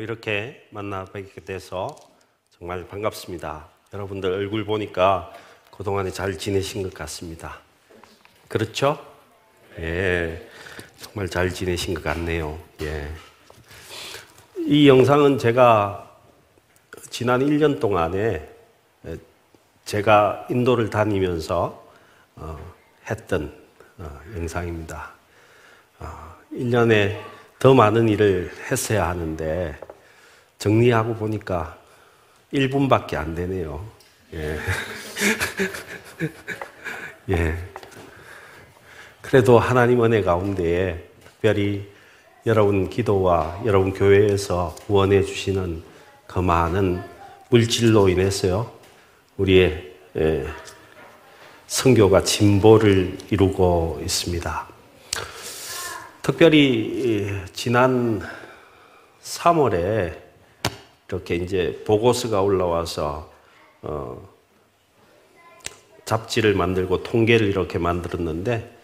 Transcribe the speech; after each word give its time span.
이렇게 0.00 0.66
만나 0.70 1.04
뵙게 1.04 1.40
돼서 1.42 1.96
정말 2.50 2.86
반갑습니다. 2.86 3.68
여러분들 3.92 4.30
얼굴 4.30 4.64
보니까 4.64 5.32
그동안에 5.76 6.10
잘 6.10 6.36
지내신 6.36 6.82
것 6.82 6.92
같습니다. 6.94 7.60
그렇죠? 8.48 8.98
예. 9.78 10.48
정말 10.98 11.28
잘 11.28 11.50
지내신 11.50 11.94
것 11.94 12.02
같네요. 12.02 12.58
예. 12.82 13.08
이 14.58 14.88
영상은 14.88 15.38
제가 15.38 16.10
지난 17.10 17.40
1년 17.40 17.80
동안에 17.80 18.48
제가 19.84 20.46
인도를 20.50 20.90
다니면서 20.90 21.86
어, 22.36 22.74
했던 23.10 23.52
어, 23.96 24.20
영상입니다. 24.36 25.12
어, 26.00 26.34
1년에 26.52 27.18
더 27.58 27.72
많은 27.72 28.08
일을 28.08 28.50
했어야 28.70 29.08
하는데 29.08 29.87
정리하고 30.58 31.14
보니까 31.14 31.78
1분밖에 32.52 33.14
안 33.14 33.34
되네요. 33.34 33.86
예. 34.34 34.58
예. 37.30 37.56
그래도 39.22 39.58
하나님 39.58 40.02
은혜 40.02 40.22
가운데에 40.22 41.04
특별히 41.24 41.88
여러분 42.46 42.88
기도와 42.88 43.60
여러분 43.64 43.92
교회에서 43.92 44.74
후원해 44.86 45.22
주시는 45.22 45.82
그 46.26 46.38
많은 46.38 47.02
물질로 47.50 48.08
인해서요, 48.08 48.72
우리의 49.36 49.94
예, 50.16 50.46
성교가 51.66 52.24
진보를 52.24 53.18
이루고 53.30 54.00
있습니다. 54.02 54.68
특별히 56.22 57.44
지난 57.52 58.20
3월에 59.22 60.27
이렇게 61.08 61.36
이제 61.36 61.82
보고서가 61.86 62.42
올라와서 62.42 63.30
어, 63.82 64.28
잡지를 66.04 66.54
만들고 66.54 67.02
통계를 67.02 67.48
이렇게 67.48 67.78
만들었는데 67.78 68.76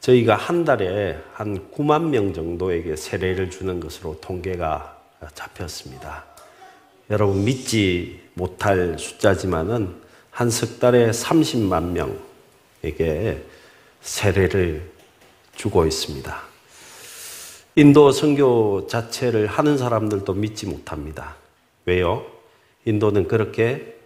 저희가 0.00 0.36
한 0.36 0.64
달에 0.64 1.18
한 1.32 1.70
9만 1.70 2.08
명 2.10 2.34
정도에게 2.34 2.96
세례를 2.96 3.50
주는 3.50 3.80
것으로 3.80 4.18
통계가 4.20 4.98
잡혔습니다. 5.34 6.24
여러분 7.10 7.44
믿지 7.44 8.20
못할 8.34 8.98
숫자지만은 8.98 10.04
한 10.34 10.50
석 10.50 10.80
달에 10.80 11.10
30만 11.12 11.92
명에게 12.82 13.44
세례를 14.00 14.90
주고 15.54 15.86
있습니다. 15.86 16.42
인도 17.76 18.10
선교 18.10 18.86
자체를 18.88 19.46
하는 19.46 19.78
사람들도 19.78 20.34
믿지 20.34 20.66
못합니다. 20.66 21.36
왜요? 21.86 22.24
인도는 22.84 23.28
그렇게 23.28 23.96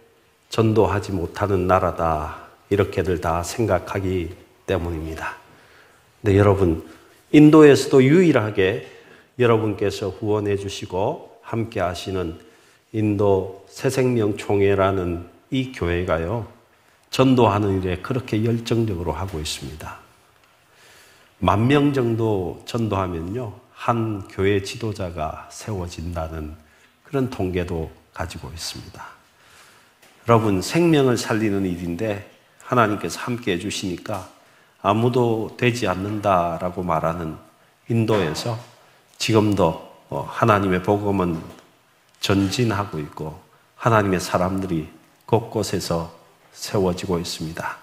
전도하지 0.49 1.11
못하는 1.11 1.67
나라다. 1.67 2.47
이렇게들 2.69 3.21
다 3.21 3.43
생각하기 3.43 4.29
때문입니다. 4.65 5.37
네, 6.21 6.37
여러분, 6.37 6.87
인도에서도 7.31 8.03
유일하게 8.03 8.87
여러분께서 9.37 10.09
후원해 10.09 10.57
주시고 10.57 11.39
함께 11.41 11.79
하시는 11.79 12.37
인도 12.91 13.65
새생명총회라는 13.69 15.27
이 15.51 15.71
교회가요, 15.71 16.47
전도하는 17.09 17.81
일에 17.81 17.97
그렇게 17.97 18.43
열정적으로 18.43 19.11
하고 19.13 19.39
있습니다. 19.39 19.99
만 21.39 21.67
명 21.67 21.93
정도 21.93 22.61
전도하면요, 22.65 23.53
한 23.71 24.27
교회 24.27 24.61
지도자가 24.61 25.47
세워진다는 25.51 26.55
그런 27.09 27.31
통계도 27.31 27.89
가지고 28.13 28.51
있습니다. 28.53 29.03
여러분, 30.27 30.61
생명을 30.61 31.17
살리는 31.17 31.65
일인데 31.65 32.29
하나님께서 32.61 33.19
함께 33.19 33.53
해주시니까 33.53 34.29
아무도 34.83 35.55
되지 35.57 35.87
않는다라고 35.87 36.83
말하는 36.83 37.35
인도에서 37.87 38.59
지금도 39.17 39.89
어, 40.09 40.21
하나님의 40.29 40.83
복음은 40.83 41.41
전진하고 42.19 42.99
있고 42.99 43.41
하나님의 43.75 44.19
사람들이 44.19 44.87
곳곳에서 45.25 46.13
세워지고 46.51 47.17
있습니다. 47.17 47.77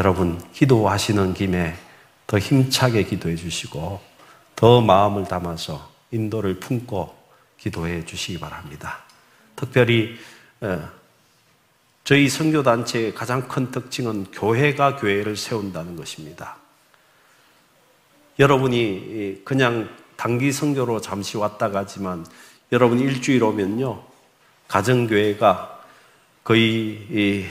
여러분, 0.00 0.42
기도하시는 0.52 1.34
김에 1.34 1.76
더 2.26 2.40
힘차게 2.40 3.04
기도해 3.04 3.36
주시고 3.36 4.00
더 4.56 4.80
마음을 4.80 5.28
담아서 5.28 5.88
인도를 6.10 6.58
품고 6.58 7.17
기도해 7.58 8.04
주시기 8.04 8.38
바랍니다. 8.38 9.04
특별히 9.56 10.16
어, 10.60 10.88
저희 12.04 12.28
선교단체의 12.28 13.14
가장 13.14 13.48
큰 13.48 13.70
특징은 13.70 14.30
교회가 14.32 14.96
교회를 14.96 15.36
세운다는 15.36 15.96
것입니다. 15.96 16.56
여러분이 18.38 19.42
그냥 19.44 19.94
단기 20.16 20.52
선교로 20.52 21.00
잠시 21.00 21.36
왔다 21.36 21.70
가지만 21.70 22.24
여러분 22.72 22.98
일주일 22.98 23.42
오면요. 23.42 24.02
가정교회가 24.68 25.84
거의 26.44 27.46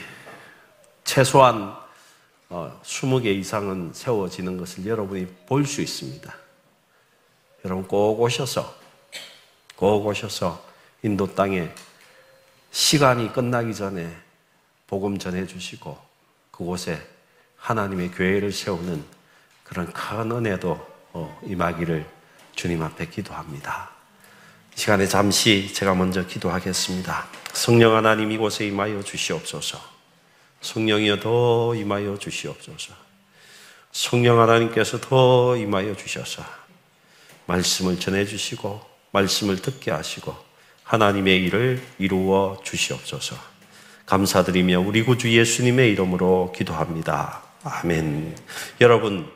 최소한 1.03 1.75
20개 2.50 3.28
어, 3.28 3.29
이상은 3.29 3.91
세워지는 3.94 4.57
것을 4.57 4.85
여러분이 4.85 5.28
볼 5.46 5.66
수 5.66 5.81
있습니다. 5.81 6.34
여러분 7.66 7.88
꼭 7.88 8.22
오셔서, 8.22 8.73
꼭 9.78 10.08
오셔서 10.08 10.62
인도 11.04 11.34
땅에 11.34 11.70
시간이 12.72 13.32
끝나기 13.32 13.74
전에 13.74 14.12
복음 14.88 15.18
전해 15.18 15.46
주시고 15.46 15.98
그곳에 16.52 17.00
하나님의 17.58 18.12
교회를 18.12 18.52
세우는 18.52 19.06
그런 19.64 19.92
큰 19.94 20.32
은혜도 20.32 20.88
어, 21.14 21.42
임하기를 21.46 22.06
주님 22.56 22.82
앞에 22.82 23.08
기도합니다. 23.08 23.92
이 24.76 24.80
시간에 24.80 25.06
잠시 25.08 25.72
제가 25.74 25.94
먼저 25.94 26.26
기도하겠습니다. 26.26 27.28
성령 27.54 27.96
하나님 27.96 28.32
이곳에 28.32 28.66
임하여 28.68 29.04
주시옵소서. 29.04 29.80
성령이여 30.62 31.20
더 31.20 31.76
임하여 31.76 32.18
주시옵소서. 32.18 32.94
성령 33.92 34.40
하나님께서 34.40 35.00
더 35.00 35.56
임하여 35.56 35.96
주셔서 35.96 36.44
말씀을 37.46 38.00
전해 38.00 38.26
주시고 38.26 38.87
말씀을 39.12 39.62
듣게 39.62 39.91
하시고 39.91 40.35
하나님의 40.84 41.44
일을 41.44 41.81
이루어 41.97 42.59
주시옵소서. 42.63 43.35
감사드리며 44.06 44.79
우리 44.79 45.03
구주 45.03 45.35
예수님의 45.35 45.91
이름으로 45.91 46.53
기도합니다. 46.56 47.41
아멘. 47.63 48.38
여러분, 48.79 49.29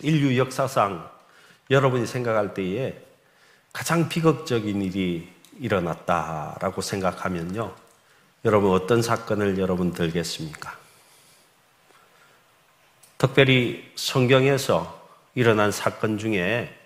인류 0.00 0.38
역사상 0.38 1.10
여러분이 1.70 2.06
생각할 2.06 2.54
때에 2.54 2.98
가장 3.72 4.08
비극적인 4.08 4.82
일이 4.82 5.28
일어났다라고 5.60 6.80
생각하면요. 6.80 7.74
여러분 8.44 8.72
어떤 8.72 9.02
사건을 9.02 9.58
여러분 9.58 9.92
들겠습니까? 9.92 10.76
특별히 13.18 13.92
성경에서 13.94 15.00
일어난 15.34 15.70
사건 15.70 16.18
중에 16.18 16.76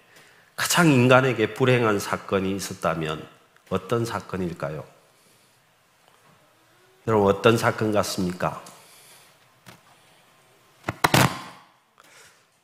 가장 0.56 0.88
인간에게 0.90 1.54
불행한 1.54 2.00
사건이 2.00 2.54
있었다면 2.56 3.28
어떤 3.68 4.04
사건일까요? 4.04 4.84
여러분 7.06 7.28
어떤 7.32 7.56
사건 7.58 7.92
같습니까? 7.92 8.62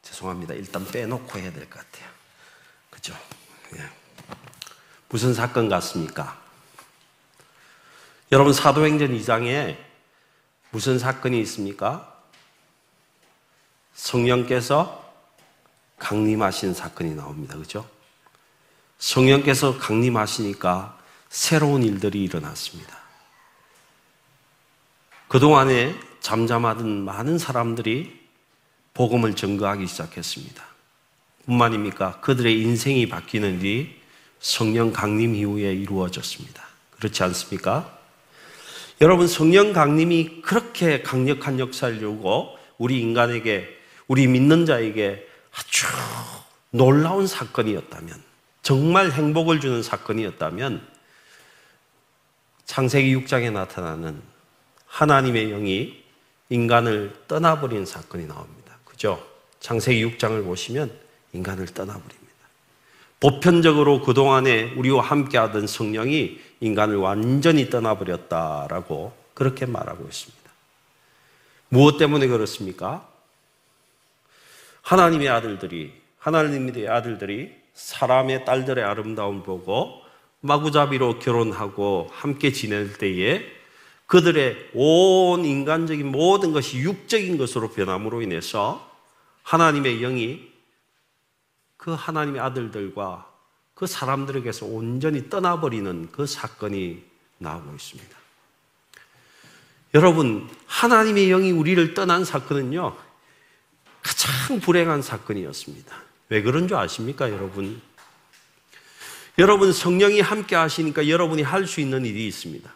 죄송합니다. 0.02 0.54
일단 0.54 0.84
빼놓고 0.86 1.38
해야 1.38 1.52
될 1.52 1.68
것 1.68 1.78
같아요. 1.78 2.08
그죠? 2.90 3.14
예. 3.76 3.90
무슨 5.08 5.34
사건 5.34 5.68
같습니까? 5.68 6.40
여러분 8.30 8.52
사도행전 8.52 9.08
2장에 9.18 9.76
무슨 10.70 10.98
사건이 10.98 11.38
있습니까? 11.42 12.22
성령께서 13.94 15.01
강림하신 16.02 16.74
사건이 16.74 17.14
나옵니다. 17.14 17.56
그죠? 17.56 17.88
성령께서 18.98 19.78
강림하시니까 19.78 20.98
새로운 21.28 21.82
일들이 21.82 22.24
일어났습니다. 22.24 22.98
그동안에 25.28 25.94
잠잠하던 26.20 27.04
많은 27.04 27.38
사람들이 27.38 28.20
복음을 28.94 29.34
증거하기 29.34 29.86
시작했습니다. 29.86 30.62
뿐만입니까? 31.46 32.20
그들의 32.20 32.60
인생이 32.60 33.08
바뀌는 33.08 33.60
일이 33.60 33.98
성령 34.40 34.92
강림 34.92 35.34
이후에 35.34 35.72
이루어졌습니다. 35.72 36.62
그렇지 36.90 37.22
않습니까? 37.22 37.98
여러분, 39.00 39.26
성령 39.26 39.72
강림이 39.72 40.42
그렇게 40.42 41.02
강력한 41.02 41.58
역사를 41.58 41.96
이루고 41.96 42.58
우리 42.78 43.00
인간에게, 43.00 43.68
우리 44.06 44.26
믿는 44.26 44.66
자에게 44.66 45.31
아주 45.54 45.86
놀라운 46.70 47.26
사건이었다면 47.26 48.22
정말 48.62 49.10
행복을 49.10 49.60
주는 49.60 49.82
사건이었다면 49.82 50.86
창세기 52.64 53.14
6장에 53.16 53.52
나타나는 53.52 54.22
하나님의 54.86 55.50
영이 55.50 56.02
인간을 56.48 57.24
떠나버린 57.28 57.86
사건이 57.86 58.26
나옵니다. 58.26 58.76
그죠? 58.84 59.26
창세기 59.60 60.04
6장을 60.06 60.44
보시면 60.44 60.90
인간을 61.32 61.66
떠나버립니다. 61.66 62.22
보편적으로 63.20 64.02
그동안에 64.02 64.72
우리와 64.74 65.02
함께 65.02 65.38
하던 65.38 65.66
성령이 65.66 66.40
인간을 66.60 66.96
완전히 66.96 67.70
떠나버렸다라고 67.70 69.12
그렇게 69.34 69.66
말하고 69.66 70.04
있습니다. 70.04 70.50
무엇 71.68 71.98
때문에 71.98 72.26
그렇습니까? 72.26 73.08
하나님의 74.82 75.28
아들들이, 75.28 75.92
하나님의 76.18 76.88
아들들이 76.88 77.52
사람의 77.74 78.44
딸들의 78.44 78.84
아름다움 78.84 79.42
보고 79.42 80.02
마구잡이로 80.40 81.18
결혼하고 81.18 82.08
함께 82.12 82.52
지낼 82.52 82.98
때에 82.98 83.44
그들의 84.06 84.70
온 84.74 85.44
인간적인 85.44 86.06
모든 86.10 86.52
것이 86.52 86.78
육적인 86.80 87.38
것으로 87.38 87.70
변함으로 87.70 88.20
인해서 88.22 88.90
하나님의 89.42 90.00
영이 90.00 90.52
그 91.76 91.92
하나님의 91.92 92.40
아들들과 92.40 93.28
그 93.74 93.86
사람들에게서 93.86 94.66
온전히 94.66 95.30
떠나버리는 95.30 96.10
그 96.12 96.26
사건이 96.26 97.02
나오고 97.38 97.74
있습니다. 97.74 98.16
여러분, 99.94 100.48
하나님의 100.66 101.28
영이 101.28 101.50
우리를 101.50 101.94
떠난 101.94 102.24
사건은요, 102.24 102.96
가장 104.02 104.60
불행한 104.60 105.02
사건이었습니다. 105.02 105.96
왜 106.28 106.42
그런 106.42 106.68
줄 106.68 106.76
아십니까, 106.76 107.30
여러분? 107.30 107.80
여러분, 109.38 109.72
성령이 109.72 110.20
함께 110.20 110.56
하시니까 110.56 111.08
여러분이 111.08 111.42
할 111.42 111.66
수 111.66 111.80
있는 111.80 112.04
일이 112.04 112.26
있습니다. 112.26 112.70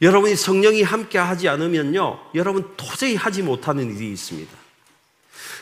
여러분이 0.00 0.36
성령이 0.36 0.82
함께 0.82 1.18
하지 1.18 1.48
않으면요, 1.48 2.30
여러분 2.36 2.72
도저히 2.76 3.16
하지 3.16 3.42
못하는 3.42 3.92
일이 3.96 4.12
있습니다. 4.12 4.56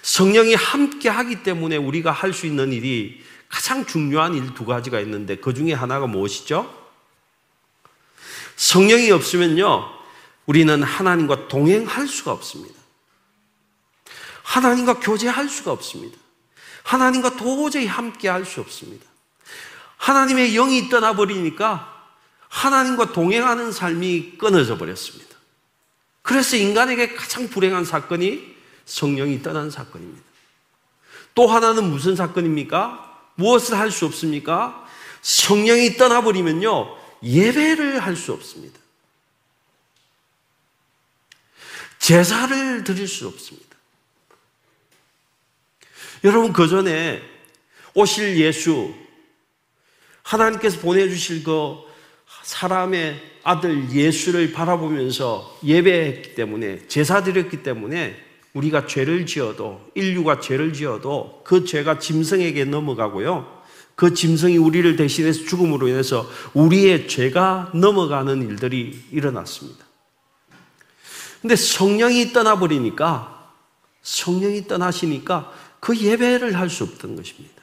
성령이 0.02 0.55
함께 0.55 1.08
하기 1.08 1.43
때문에 1.43 1.76
우리가 1.76 2.12
할 2.12 2.34
수 2.34 2.46
있는 2.46 2.70
일이 2.73 3.25
가장 3.49 3.87
중요한 3.87 4.34
일 4.34 4.55
두 4.55 4.67
가지가 4.67 5.00
있는데 5.00 5.37
그 5.37 5.55
중에 5.55 5.73
하나가 5.73 6.06
무엇이죠? 6.06 6.70
성령이 8.56 9.11
없으면요, 9.11 9.88
우리는 10.44 10.82
하나님과 10.82 11.49
동행할 11.49 12.06
수가 12.06 12.32
없습니다. 12.32 12.75
하나님과 14.46 15.00
교제할 15.00 15.48
수가 15.48 15.72
없습니다. 15.72 16.16
하나님과 16.84 17.37
도저히 17.37 17.87
함께 17.87 18.28
할 18.28 18.44
수 18.44 18.60
없습니다. 18.60 19.04
하나님의 19.96 20.52
영이 20.52 20.88
떠나버리니까 20.88 21.93
하나님과 22.48 23.12
동행하는 23.12 23.72
삶이 23.72 24.38
끊어져 24.38 24.78
버렸습니다. 24.78 25.37
그래서 26.22 26.56
인간에게 26.56 27.14
가장 27.14 27.48
불행한 27.48 27.84
사건이 27.84 28.54
성령이 28.84 29.43
떠난 29.43 29.69
사건입니다. 29.69 30.22
또 31.34 31.49
하나는 31.49 31.90
무슨 31.90 32.14
사건입니까? 32.14 33.02
무엇을 33.34 33.76
할 33.76 33.90
수 33.90 34.06
없습니까? 34.06 34.87
성령이 35.22 35.96
떠나버리면요, 35.96 36.96
예배를 37.25 37.99
할 37.99 38.14
수 38.14 38.32
없습니다. 38.32 38.78
제사를 41.99 42.84
드릴 42.84 43.08
수 43.08 43.26
없습니다. 43.26 43.65
여러분, 46.26 46.52
그 46.52 46.67
전에 46.67 47.23
오실 47.94 48.37
예수, 48.38 48.93
하나님께서 50.25 50.81
보내주실 50.81 51.44
그 51.44 51.76
사람의 52.43 53.23
아들 53.44 53.93
예수를 53.93 54.50
바라보면서 54.50 55.56
예배했기 55.62 56.34
때문에, 56.34 56.88
제사 56.88 57.23
드렸기 57.23 57.62
때문에 57.62 58.17
우리가 58.55 58.88
죄를 58.88 59.25
지어도, 59.25 59.88
인류가 59.94 60.40
죄를 60.40 60.73
지어도 60.73 61.43
그 61.44 61.64
죄가 61.64 62.00
짐승에게 62.00 62.64
넘어가고요. 62.64 63.62
그 63.94 64.12
짐승이 64.12 64.56
우리를 64.56 64.96
대신해서 64.96 65.44
죽음으로 65.44 65.87
인해서 65.87 66.28
우리의 66.55 67.06
죄가 67.06 67.70
넘어가는 67.73 68.49
일들이 68.49 69.00
일어났습니다. 69.12 69.87
근데 71.40 71.55
성령이 71.55 72.32
떠나버리니까, 72.32 73.52
성령이 74.02 74.67
떠나시니까 74.67 75.65
그 75.86 75.96
예배를 75.96 76.58
할 76.58 76.68
수 76.68 76.82
없던 76.82 77.14
것입니다. 77.14 77.62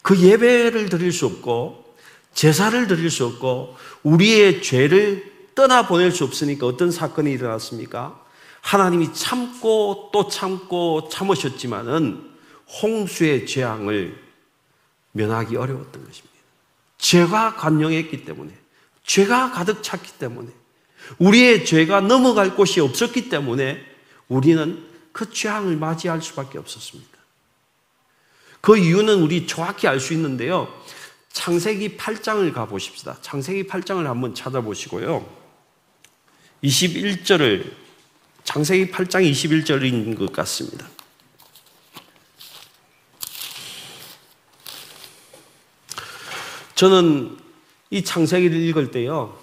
그 0.00 0.18
예배를 0.18 0.88
드릴 0.88 1.12
수 1.12 1.26
없고, 1.26 1.94
제사를 2.32 2.86
드릴 2.86 3.10
수 3.10 3.26
없고, 3.26 3.76
우리의 4.02 4.62
죄를 4.62 5.30
떠나 5.54 5.86
보낼 5.86 6.10
수 6.12 6.24
없으니까 6.24 6.66
어떤 6.66 6.90
사건이 6.90 7.30
일어났습니까? 7.30 8.18
하나님이 8.62 9.12
참고 9.12 10.08
또 10.10 10.28
참고 10.28 11.10
참으셨지만은 11.10 12.30
홍수의 12.80 13.44
재앙을 13.44 14.18
면하기 15.12 15.54
어려웠던 15.54 16.02
것입니다. 16.02 16.34
죄가 16.96 17.56
관영했기 17.56 18.24
때문에, 18.24 18.54
죄가 19.04 19.50
가득 19.50 19.82
찼기 19.82 20.12
때문에, 20.12 20.48
우리의 21.18 21.66
죄가 21.66 22.00
넘어갈 22.00 22.56
곳이 22.56 22.80
없었기 22.80 23.28
때문에 23.28 23.84
우리는 24.28 24.85
그 25.16 25.32
재앙을 25.32 25.78
맞이할 25.78 26.20
수밖에 26.20 26.58
없었습니다. 26.58 27.16
그 28.60 28.76
이유는 28.76 29.22
우리 29.22 29.46
정확히 29.46 29.88
알 29.88 29.98
수 29.98 30.12
있는데요. 30.12 30.68
창세기 31.32 31.96
8장을 31.96 32.52
가보십시다. 32.52 33.16
창세기 33.22 33.66
8장을 33.66 34.04
한번 34.04 34.34
찾아보시고요. 34.34 35.26
21절을 36.62 37.72
창세기 38.44 38.90
8장 38.90 39.30
21절인 39.30 40.18
것 40.18 40.30
같습니다. 40.34 40.86
저는 46.74 47.38
이 47.88 48.04
창세기를 48.04 48.54
읽을 48.54 48.90
때요, 48.90 49.38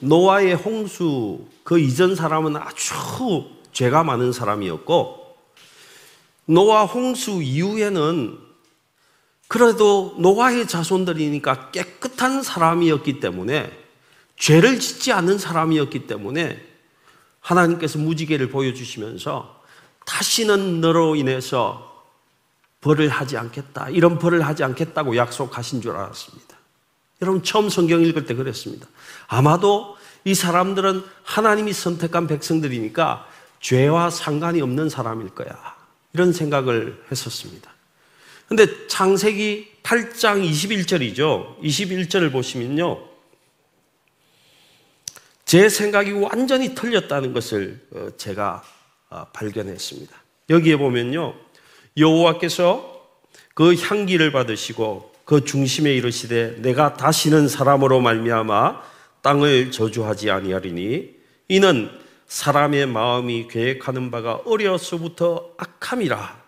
노아의 0.00 0.52
홍수 0.56 1.48
그 1.64 1.78
이전 1.80 2.14
사람은 2.14 2.56
아주 2.58 3.55
죄가 3.76 4.04
많은 4.04 4.32
사람이었고, 4.32 5.36
노아 6.46 6.84
홍수 6.84 7.42
이후에는 7.42 8.38
그래도 9.48 10.14
노아의 10.18 10.66
자손들이니까 10.66 11.72
깨끗한 11.72 12.42
사람이었기 12.42 13.20
때문에 13.20 13.70
죄를 14.38 14.80
짓지 14.80 15.12
않는 15.12 15.36
사람이었기 15.36 16.06
때문에 16.06 16.58
하나님께서 17.40 17.98
무지개를 17.98 18.48
보여주시면서 18.48 19.62
다시는 20.06 20.80
너로 20.80 21.14
인해서 21.14 22.02
벌을 22.80 23.10
하지 23.10 23.36
않겠다. 23.36 23.90
이런 23.90 24.18
벌을 24.18 24.46
하지 24.46 24.64
않겠다고 24.64 25.16
약속하신 25.16 25.82
줄 25.82 25.96
알았습니다. 25.96 26.56
여러분, 27.20 27.42
처음 27.42 27.68
성경 27.68 28.02
읽을 28.02 28.24
때 28.24 28.34
그랬습니다. 28.34 28.86
아마도 29.26 29.96
이 30.24 30.34
사람들은 30.34 31.04
하나님이 31.24 31.74
선택한 31.74 32.26
백성들이니까 32.26 33.35
죄와 33.60 34.10
상관이 34.10 34.60
없는 34.60 34.88
사람일 34.88 35.30
거야. 35.30 35.76
이런 36.12 36.32
생각을 36.32 37.02
했었습니다. 37.10 37.70
근데 38.48 38.86
창세기 38.86 39.76
8장 39.82 40.48
21절이죠. 40.48 41.60
21절을 41.60 42.32
보시면요. 42.32 43.00
제 45.44 45.68
생각이 45.68 46.12
완전히 46.12 46.74
틀렸다는 46.74 47.32
것을 47.32 47.80
어, 47.92 48.08
제가 48.16 48.62
어, 49.10 49.26
발견했습니다. 49.32 50.16
여기에 50.50 50.76
보면요. 50.76 51.34
여호와께서 51.96 52.96
그 53.54 53.74
향기를 53.74 54.32
받으시고 54.32 55.12
그 55.24 55.44
중심에 55.44 55.92
이르시되 55.94 56.56
내가 56.62 56.94
다시는 56.94 57.48
사람으로 57.48 58.00
말미암아 58.00 58.82
땅을 59.22 59.70
저주하지 59.72 60.30
아니하리니 60.30 61.16
이는 61.48 61.90
사람의 62.26 62.86
마음이 62.86 63.48
계획하는 63.48 64.10
바가 64.10 64.42
어려서부터 64.44 65.54
악함이라 65.56 66.44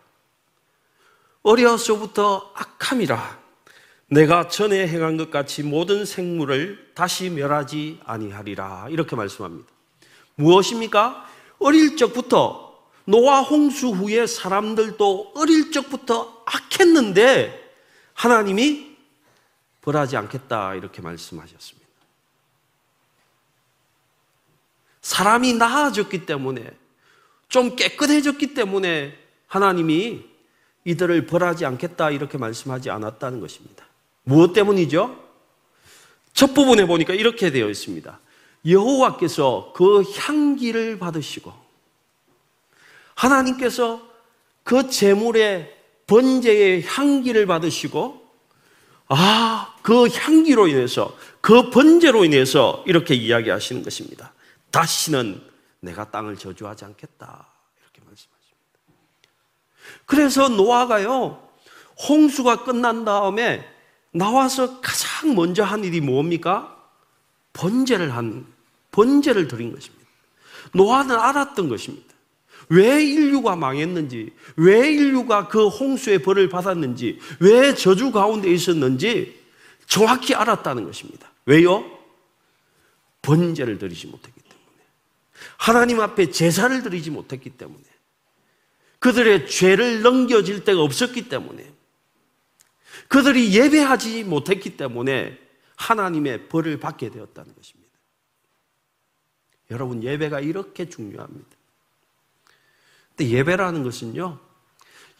어려서부터 1.42 2.52
악함이라 2.54 3.38
내가 4.10 4.48
전에 4.48 4.88
행한 4.88 5.16
것 5.18 5.30
같이 5.30 5.62
모든 5.62 6.04
생물을 6.04 6.92
다시 6.94 7.28
멸하지 7.28 8.00
아니하리라. 8.04 8.88
이렇게 8.90 9.14
말씀합니다. 9.16 9.68
무엇입니까? 10.34 11.26
어릴 11.58 11.96
적부터 11.96 12.74
노아 13.04 13.40
홍수 13.40 13.88
후에 13.88 14.26
사람들도 14.26 15.32
어릴 15.36 15.70
적부터 15.72 16.42
악했는데 16.46 17.72
하나님이 18.14 18.96
벌하지 19.82 20.16
않겠다. 20.16 20.74
이렇게 20.74 21.02
말씀하셨습니다. 21.02 21.87
사람이 25.08 25.54
나아졌기 25.54 26.26
때문에 26.26 26.70
좀 27.48 27.76
깨끗해졌기 27.76 28.52
때문에 28.52 29.16
하나님이 29.46 30.22
이들을 30.84 31.24
벌하지 31.24 31.64
않겠다 31.64 32.10
이렇게 32.10 32.36
말씀하지 32.36 32.90
않았다는 32.90 33.40
것입니다. 33.40 33.86
무엇 34.22 34.52
때문이죠? 34.52 35.18
첫 36.34 36.52
부분에 36.52 36.86
보니까 36.86 37.14
이렇게 37.14 37.50
되어 37.50 37.70
있습니다. 37.70 38.20
여호와께서 38.66 39.72
그 39.74 40.02
향기를 40.02 40.98
받으시고 40.98 41.54
하나님께서 43.14 44.06
그 44.62 44.90
재물의 44.90 45.74
번제의 46.06 46.84
향기를 46.84 47.46
받으시고 47.46 48.28
아, 49.08 49.74
그 49.80 50.06
향기로 50.08 50.68
인해서 50.68 51.16
그 51.40 51.70
번제로 51.70 52.26
인해서 52.26 52.84
이렇게 52.86 53.14
이야기하시는 53.14 53.82
것입니다. 53.82 54.34
다시는 54.70 55.42
내가 55.80 56.10
땅을 56.10 56.36
저주하지 56.36 56.84
않겠다. 56.84 57.46
이렇게 57.82 58.02
말씀하십니다. 58.04 58.78
그래서 60.06 60.48
노아가요, 60.48 61.48
홍수가 62.08 62.64
끝난 62.64 63.04
다음에 63.04 63.66
나와서 64.12 64.80
가장 64.80 65.34
먼저 65.34 65.64
한 65.64 65.84
일이 65.84 66.00
뭡니까? 66.00 66.74
번제를 67.52 68.14
한, 68.14 68.46
번제를 68.92 69.48
드린 69.48 69.72
것입니다. 69.72 70.06
노아는 70.72 71.18
알았던 71.18 71.68
것입니다. 71.68 72.06
왜 72.70 73.02
인류가 73.02 73.56
망했는지, 73.56 74.34
왜 74.56 74.92
인류가 74.92 75.48
그 75.48 75.68
홍수의 75.68 76.22
벌을 76.22 76.48
받았는지, 76.48 77.18
왜 77.40 77.74
저주 77.74 78.12
가운데 78.12 78.50
있었는지 78.50 79.38
정확히 79.86 80.34
알았다는 80.34 80.84
것입니다. 80.84 81.30
왜요? 81.46 81.84
번제를 83.22 83.78
드리지 83.78 84.06
못했기. 84.08 84.37
하나님 85.58 86.00
앞에 86.00 86.30
제사를 86.30 86.82
드리지 86.82 87.10
못했기 87.10 87.50
때문에. 87.50 87.84
그들의 89.00 89.50
죄를 89.50 90.02
넘겨질 90.02 90.64
데가 90.64 90.80
없었기 90.80 91.28
때문에. 91.28 91.70
그들이 93.08 93.54
예배하지 93.54 94.24
못했기 94.24 94.76
때문에 94.76 95.38
하나님의 95.76 96.48
벌을 96.48 96.78
받게 96.78 97.10
되었다는 97.10 97.54
것입니다. 97.54 97.88
여러분, 99.70 100.02
예배가 100.02 100.40
이렇게 100.40 100.88
중요합니다. 100.88 101.48
근데 103.16 103.30
예배라는 103.30 103.82
것은요, 103.82 104.38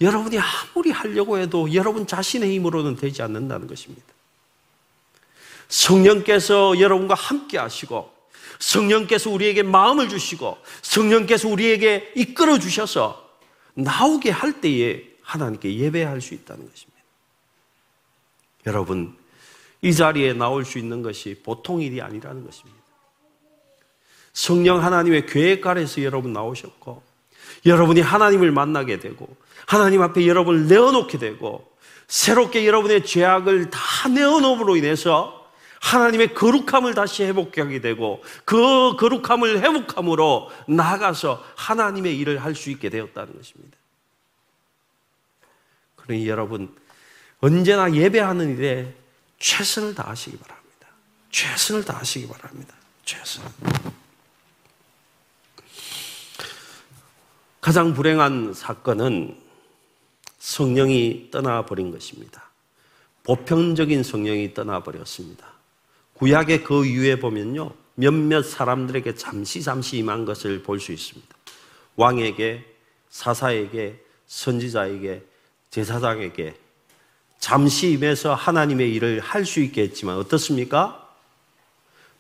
여러분이 0.01 0.39
아무리 0.39 0.91
하려고 0.91 1.39
해도 1.39 1.75
여러분 1.75 2.07
자신의 2.07 2.55
힘으로는 2.55 2.95
되지 2.95 3.23
않는다는 3.23 3.67
것입니다. 3.67 4.07
성령께서 5.69 6.79
여러분과 6.79 7.15
함께 7.15 7.59
하시고, 7.59 8.18
성령께서 8.59 9.31
우리에게 9.31 9.63
마음을 9.63 10.09
주시고, 10.09 10.59
성령께서 10.83 11.49
우리에게 11.49 12.13
이끌어 12.17 12.59
주셔서 12.59 13.29
나오게 13.75 14.31
할 14.31 14.61
때에 14.61 15.05
하나님께 15.23 15.77
예배할 15.77 16.21
수 16.21 16.35
있다는 16.35 16.69
것입니다. 16.69 16.99
여러분, 18.67 19.17
이 19.83 19.95
자리에 19.95 20.33
나올 20.33 20.65
수 20.65 20.79
있는 20.79 21.03
것이 21.03 21.41
보통 21.45 21.81
일이 21.81 22.03
아니라는 22.03 22.45
것입니다. 22.45 22.79
성령 24.33 24.83
하나님의 24.83 25.27
계획 25.27 25.67
아래서 25.67 26.03
여러분 26.03 26.33
나오셨고, 26.33 27.03
여러분이 27.67 28.01
하나님을 28.01 28.51
만나게 28.51 28.99
되고, 28.99 29.29
하나님 29.67 30.03
앞에 30.03 30.27
여러분을 30.27 30.67
내어놓게 30.67 31.19
되고, 31.19 31.71
새롭게 32.09 32.67
여러분의 32.67 33.05
죄악을 33.05 33.71
다 33.71 34.09
내어놓음으로 34.09 34.77
인해서 34.77 35.38
하나님의 35.81 36.35
거룩함을 36.35 36.95
다시 36.95 37.25
회복하게 37.25 37.81
되고, 37.81 38.23
그 38.45 38.97
거룩함을 38.97 39.61
회복함으로 39.61 40.51
나아가서 40.69 41.45
하나님의 41.57 42.19
일을 42.19 42.43
할 42.43 42.55
수 42.55 42.71
있게 42.71 42.91
되었다는 42.91 43.37
것입니다. 43.37 43.77
그러니 45.97 46.27
여러분, 46.29 46.75
언제나 47.41 47.93
예배하는 47.93 48.57
일에 48.57 48.95
최선을 49.39 49.95
다하시기 49.95 50.37
바랍니다. 50.39 50.89
최선을 51.31 51.85
다하시기 51.85 52.27
바랍니다. 52.29 52.75
최선. 53.05 53.45
가장 57.61 57.93
불행한 57.95 58.55
사건은 58.55 59.39
성령이 60.39 61.29
떠나버린 61.31 61.91
것입니다. 61.91 62.51
보편적인 63.25 64.03
성령이 64.03 64.55
떠나버렸습니다. 64.55 65.58
구약의 66.19 66.65
그 66.65 66.85
이후에 66.85 67.17
보면요. 67.21 67.73
몇몇 67.95 68.43
사람들에게 68.43 69.15
잠시 69.15 69.63
잠시 69.63 69.99
임한 69.99 70.25
것을 70.25 70.63
볼 70.63 70.81
수 70.81 70.93
있습니다. 70.93 71.29
왕에게, 71.97 72.65
사사에게, 73.11 74.03
선지자에게, 74.27 75.25
제사장에게 75.71 76.55
잠시 77.39 77.93
임해서 77.93 78.35
하나님의 78.35 78.93
일을 78.95 79.21
할 79.21 79.45
수 79.45 79.61
있게 79.61 79.83
했지만 79.83 80.17
어떻습니까? 80.17 81.09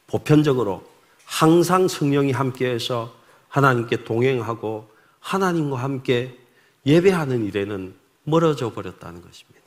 보편적으로 0.06 0.88
항상 1.24 1.88
성령이 1.88 2.32
함께해서 2.32 3.14
하나님께 3.48 4.04
동행하고 4.04 4.90
하나님과 5.20 5.76
함께 5.76 6.38
예배하는 6.86 7.44
일에는 7.46 7.94
멀어져 8.24 8.72
버렸다는 8.72 9.22
것입니다. 9.22 9.58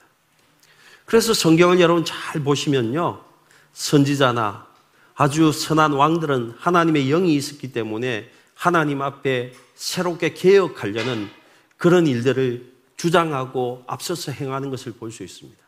그래서 1.05 1.33
성경을 1.33 1.79
여러분 1.79 2.05
잘 2.05 2.41
보시면요. 2.41 3.30
선지자나 3.73 4.67
아주 5.15 5.51
선한 5.51 5.93
왕들은 5.93 6.55
하나님의 6.57 7.07
영이 7.09 7.35
있었기 7.35 7.71
때문에 7.71 8.31
하나님 8.55 9.01
앞에 9.01 9.53
새롭게 9.75 10.33
개혁하려는 10.33 11.29
그런 11.77 12.07
일들을 12.07 12.71
주장하고 12.97 13.83
앞서서 13.87 14.31
행하는 14.31 14.69
것을 14.69 14.93
볼 14.93 15.11
수 15.11 15.23
있습니다. 15.23 15.61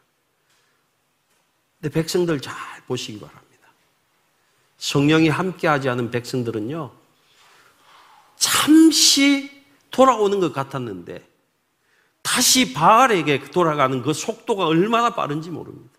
근데 1.81 1.93
백성들 1.93 2.39
잘 2.39 2.55
보시기 2.87 3.19
바랍니다. 3.19 3.43
성령이 4.77 5.29
함께하지 5.29 5.89
않은 5.89 6.11
백성들은요, 6.11 6.91
잠시 8.37 9.63
돌아오는 9.91 10.39
것 10.39 10.53
같았는데, 10.53 11.27
다시 12.21 12.73
바알에게 12.73 13.45
돌아가는 13.51 14.01
그 14.01 14.13
속도가 14.13 14.65
얼마나 14.65 15.09
빠른지 15.15 15.49
모릅니다. 15.49 15.92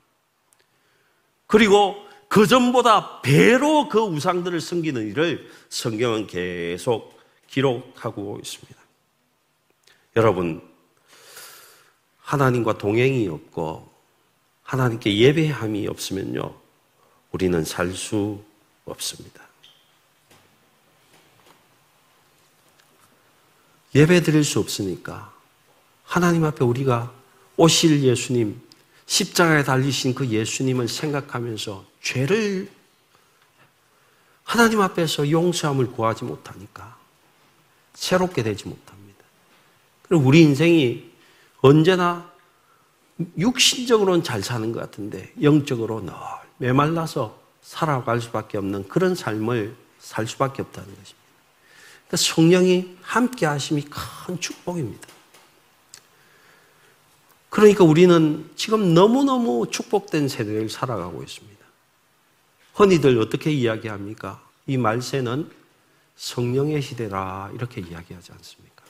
그리고 1.47 1.97
그 2.29 2.47
전보다 2.47 3.21
배로 3.23 3.89
그 3.89 4.01
우상들을 4.01 4.61
섬기는 4.61 5.09
일을 5.09 5.49
성경은 5.69 6.27
계속 6.27 7.19
기록하고 7.47 8.41
있습니다. 8.43 8.75
여러분, 10.17 10.63
하나님과 12.21 12.79
동행이 12.79 13.29
없고 13.29 13.93
하나님께 14.63 15.17
예배함이 15.17 15.87
없으면요, 15.87 16.55
우리는 17.31 17.65
살 17.65 17.95
수 17.95 18.43
없습니다. 18.85 19.45
예배 23.95 24.23
드릴 24.23 24.45
수 24.45 24.59
없으니까 24.59 25.33
하나님 26.03 26.45
앞에 26.45 26.65
우리가 26.65 27.13
오실 27.57 28.03
예수님, 28.03 28.61
십자가에 29.07 29.65
달리신 29.65 30.15
그 30.15 30.27
예수님을 30.29 30.89
생각하면서 30.89 31.85
죄를 32.03 32.71
하나님 34.45 34.81
앞에서 34.81 35.31
용서함을 35.31 35.93
구하지 35.93 36.25
못하니까 36.25 36.97
새롭게 37.95 38.43
되지 38.43 38.69
못합니다. 38.69 39.25
그리고 40.03 40.25
우리 40.25 40.43
인생이 40.43 41.11
언제나 41.61 42.31
육신적으로는 43.39 44.23
잘 44.23 44.43
사는 44.43 44.73
것 44.73 44.81
같은데 44.81 45.33
영적으로 45.41 46.01
늘 46.01 46.13
메말라서 46.59 47.41
살아갈 47.63 48.21
수밖에 48.21 48.59
없는 48.59 48.89
그런 48.89 49.15
삶을 49.15 49.75
살 49.99 50.27
수밖에 50.27 50.63
없다는 50.63 50.89
것입니다. 50.89 51.25
그러니까 52.07 52.17
성령이 52.17 52.99
함께 53.01 53.47
하심이 53.47 53.83
큰 53.83 54.39
축복입니다. 54.39 55.14
그러니까 57.55 57.85
우리는 57.85 58.51
지금 58.57 58.95
너무너무 58.95 59.71
축복된 59.71 60.27
세대를 60.27 60.69
살아가고 60.69 61.23
있습니다. 61.23 61.65
흔히들 62.75 63.21
어떻게 63.21 63.53
이야기합니까? 63.53 64.43
이 64.67 64.77
말세는 64.77 65.49
성령의 66.17 66.83
시대라 66.83 67.53
이렇게 67.55 67.81
이야기하지 67.81 68.33
않습니까? 68.33 68.83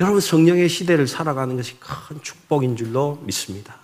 여러분 0.00 0.22
성령의 0.22 0.70
시대를 0.70 1.06
살아가는 1.06 1.54
것이 1.54 1.78
큰 1.78 2.22
축복인 2.22 2.76
줄로 2.76 3.20
믿습니다. 3.24 3.76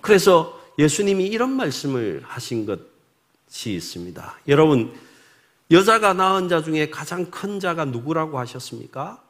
그래서 0.00 0.58
예수님이 0.78 1.26
이런 1.26 1.50
말씀을 1.50 2.22
하신 2.24 2.64
것이 2.64 3.74
있습니다. 3.74 4.38
여러분 4.48 4.98
여자가 5.70 6.14
낳은 6.14 6.48
자 6.48 6.62
중에 6.62 6.88
가장 6.88 7.30
큰 7.30 7.60
자가 7.60 7.84
누구라고 7.84 8.38
하셨습니까? 8.38 9.23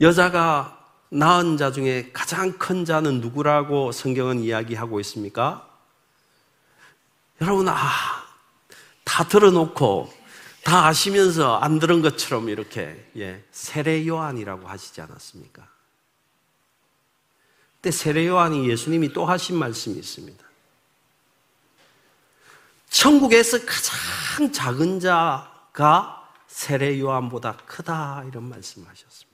여자가 0.00 0.78
낳은 1.10 1.56
자 1.56 1.72
중에 1.72 2.10
가장 2.12 2.58
큰 2.58 2.84
자는 2.84 3.20
누구라고 3.20 3.92
성경은 3.92 4.40
이야기하고 4.40 5.00
있습니까? 5.00 5.68
여러분, 7.40 7.68
아, 7.68 7.76
다 9.04 9.24
들어놓고 9.24 10.12
다 10.62 10.86
아시면서 10.86 11.56
안 11.56 11.78
들은 11.78 12.02
것처럼 12.02 12.48
이렇게 12.48 13.10
예, 13.16 13.42
세례 13.50 14.06
요한이라고 14.06 14.68
하시지 14.68 15.00
않았습니까? 15.00 15.66
근데 17.80 17.90
세례 17.90 18.26
요한이 18.26 18.68
예수님이 18.68 19.12
또 19.12 19.24
하신 19.24 19.56
말씀이 19.56 19.96
있습니다. 19.96 20.44
천국에서 22.90 23.58
가장 23.64 24.52
작은 24.52 25.00
자가 25.00 26.28
세례 26.48 26.98
요한보다 27.00 27.56
크다 27.66 28.24
이런 28.28 28.48
말씀 28.48 28.84
하셨습니다. 28.86 29.27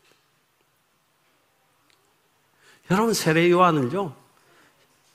여러분 2.91 3.14
세례 3.14 3.50
요한은요 3.50 4.14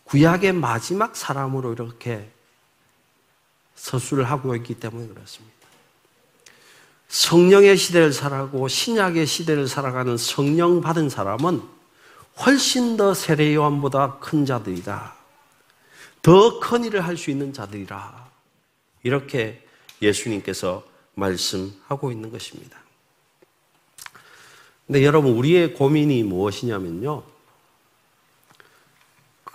구약의 0.05 0.53
마지막 0.53 1.15
사람으로 1.15 1.71
이렇게 1.73 2.29
서술을 3.75 4.23
하고 4.25 4.55
있기 4.55 4.75
때문에 4.75 5.07
그렇습니다. 5.07 5.55
성령의 7.07 7.77
시대를 7.77 8.11
살아가고 8.13 8.67
신약의 8.67 9.25
시대를 9.25 9.67
살아가는 9.67 10.17
성령 10.17 10.81
받은 10.81 11.09
사람은 11.09 11.61
훨씬 12.45 12.97
더 12.97 13.13
세례 13.13 13.53
요한보다 13.55 14.19
큰 14.19 14.45
자들이다. 14.45 15.15
더 16.21 16.59
큰 16.59 16.83
일을 16.83 17.01
할 17.05 17.17
수 17.17 17.31
있는 17.31 17.53
자들이라. 17.53 18.29
이렇게 19.03 19.65
예수님께서 20.01 20.83
말씀하고 21.15 22.11
있는 22.11 22.31
것입니다. 22.31 22.77
근데 24.87 25.03
여러분, 25.03 25.33
우리의 25.33 25.73
고민이 25.75 26.23
무엇이냐면요. 26.23 27.23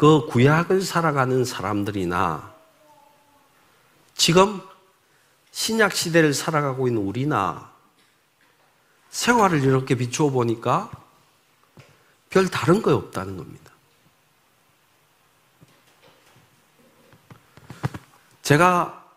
그 0.04 0.26
구약을 0.26 0.82
살아가는 0.82 1.46
사람들이나 1.46 2.52
지금 4.14 4.60
신약 5.50 5.94
시대를 5.94 6.34
살아가고 6.34 6.88
있는 6.88 7.00
우리나 7.00 7.72
생활을 9.08 9.64
이렇게 9.64 9.94
비추어 9.94 10.28
보니까 10.28 10.90
별 12.28 12.50
다른 12.50 12.82
거 12.82 12.94
없다는 12.94 13.38
겁니다. 13.38 13.72
제가 18.42 19.08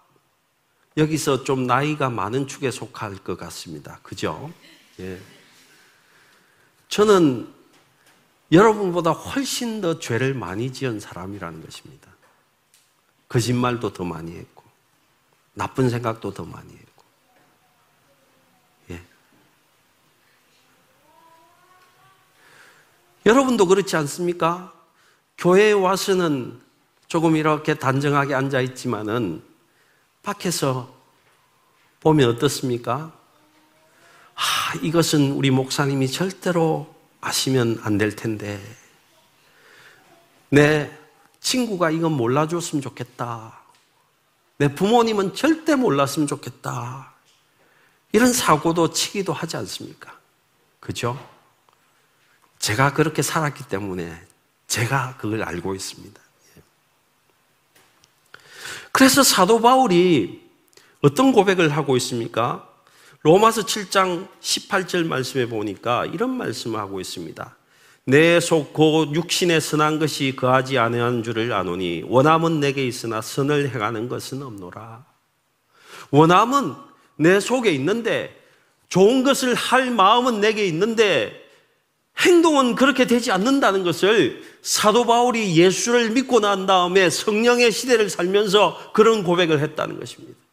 여기서 0.96 1.44
좀 1.44 1.67
나이가 1.67 2.10
많은 2.10 2.48
축에 2.48 2.72
속할 2.72 3.17
것 3.25 3.38
같습니다. 3.38 4.00
그죠? 4.03 4.53
예. 5.01 5.20
저는 6.88 7.57
여러분보다 8.51 9.12
훨씬 9.12 9.82
더 9.82 10.00
죄를 10.00 10.34
많이 10.34 10.72
지은 10.72 11.00
사람이라는 11.00 11.63
것입니다. 11.63 12.10
거짓말도 13.27 13.92
더 13.92 14.06
많이 14.06 14.36
했고, 14.36 14.63
나쁜 15.54 15.89
생각도 15.89 16.34
더 16.34 16.46
많이 16.46 16.72
했고. 16.72 17.04
예. 18.92 19.01
여러분도 23.25 23.68
그렇지 23.68 23.98
않습니까? 23.98 24.74
교회에 25.38 25.74
와서는 25.74 26.62
조금 27.08 27.36
이렇게 27.36 27.74
단정하게 27.74 28.34
앉아 28.34 28.62
있지만은 28.62 29.44
밖에서 30.24 30.94
보면 32.00 32.30
어떻습니까? 32.30 33.13
아, 34.36 34.75
이것은 34.82 35.32
우리 35.34 35.51
목사님이 35.51 36.10
절대로 36.10 36.97
아시면 37.22 37.80
안 37.84 37.98
될 37.98 38.16
텐데. 38.16 38.62
내 40.50 40.92
친구가 41.42 41.92
이건 41.92 42.14
몰라줬으면 42.14 42.82
좋겠다. 42.82 43.60
내 44.58 44.74
부모님은 44.74 45.36
절대 45.36 45.76
몰랐으면 45.76 46.28
좋겠다. 46.28 47.14
이런 48.12 48.32
사고도 48.34 48.92
치기도 48.92 49.34
하지 49.34 49.58
않습니까? 49.58 50.18
그죠? 50.80 51.18
제가 52.60 52.94
그렇게 52.94 53.22
살았기 53.22 53.68
때문에 53.68 54.26
제가 54.68 55.18
그걸 55.18 55.44
알고 55.44 55.76
있습니다. 55.76 56.22
예. 56.58 56.62
그래서 58.92 59.24
사도 59.24 59.62
바울이 59.62 60.50
어떤 61.01 61.32
고백을 61.32 61.70
하고 61.75 61.96
있습니까? 61.98 62.67
로마서 63.27 63.63
7장 63.63 64.29
18절 64.40 65.05
말씀에 65.05 65.48
보니까 65.48 66.05
이런 66.05 66.29
말씀을 66.37 66.79
하고 66.79 67.01
있습니다. 67.01 67.57
내 68.05 68.40
속 68.40 68.72
곧 68.72 69.13
육신에 69.13 69.59
선한 69.59 70.00
것이 70.00 70.33
거하지 70.37 70.77
아니한 70.77 71.24
줄을 71.24 71.51
아노니 71.51 72.03
원함은 72.07 72.61
내게 72.61 72.87
있으나 72.87 73.22
선을 73.22 73.75
행하는 73.75 74.07
것은 74.07 74.42
없노라. 74.42 75.03
원함은 76.11 76.74
내 77.18 77.42
속에 77.42 77.70
있는데 77.72 78.33
좋은 78.87 79.24
것을 79.25 79.55
할 79.55 79.92
마음은 79.92 80.40
내게 80.40 80.66
있는데 80.66 81.33
행동은 82.20 82.75
그렇게 82.75 83.07
되지 83.07 83.33
않는다는 83.33 83.83
것을 83.83 84.42
사도 84.61 85.05
바울이 85.05 85.57
예수를 85.57 86.11
믿고 86.11 86.40
난 86.40 86.66
다음에 86.66 87.09
성령의 87.09 87.74
시대를 87.74 88.09
살면서 88.09 88.94
그런 88.94 89.25
고백을 89.25 89.59
했다는 89.59 90.00
것입니다. 90.00 90.47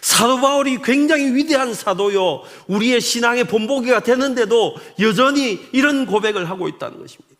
사도 0.00 0.40
바울이 0.40 0.80
굉장히 0.82 1.34
위대한 1.34 1.74
사도요. 1.74 2.42
우리의 2.66 3.00
신앙의 3.00 3.44
본보기가 3.44 4.00
되는데도 4.00 4.76
여전히 5.00 5.66
이런 5.72 6.06
고백을 6.06 6.48
하고 6.48 6.68
있다는 6.68 7.00
것입니다. 7.00 7.32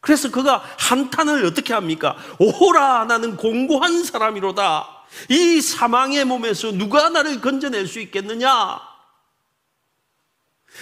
그래서 0.00 0.30
그가 0.30 0.64
한탄을 0.78 1.44
어떻게 1.44 1.72
합니까? 1.72 2.16
오호라 2.38 3.04
나는 3.04 3.36
공고한 3.36 4.02
사람이로다. 4.04 4.88
이 5.28 5.60
사망의 5.60 6.24
몸에서 6.24 6.72
누가 6.72 7.08
나를 7.08 7.40
건져낼 7.40 7.86
수 7.86 8.00
있겠느냐? 8.00 8.80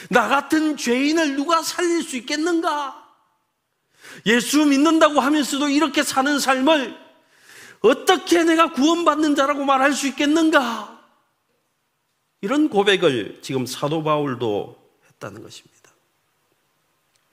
나 0.08 0.28
같은 0.28 0.76
죄인을 0.76 1.36
누가 1.36 1.62
살릴 1.62 2.02
수 2.02 2.16
있겠는가? 2.16 2.96
예수 4.26 4.64
믿는다고 4.64 5.20
하면서도 5.20 5.68
이렇게 5.68 6.02
사는 6.02 6.38
삶을 6.38 7.09
어떻게 7.80 8.44
내가 8.44 8.72
구원받는 8.72 9.34
자라고 9.34 9.64
말할 9.64 9.92
수 9.92 10.06
있겠는가? 10.08 11.00
이런 12.42 12.68
고백을 12.68 13.40
지금 13.42 13.66
사도 13.66 14.02
바울도 14.02 14.76
했다는 15.06 15.42
것입니다. 15.42 15.90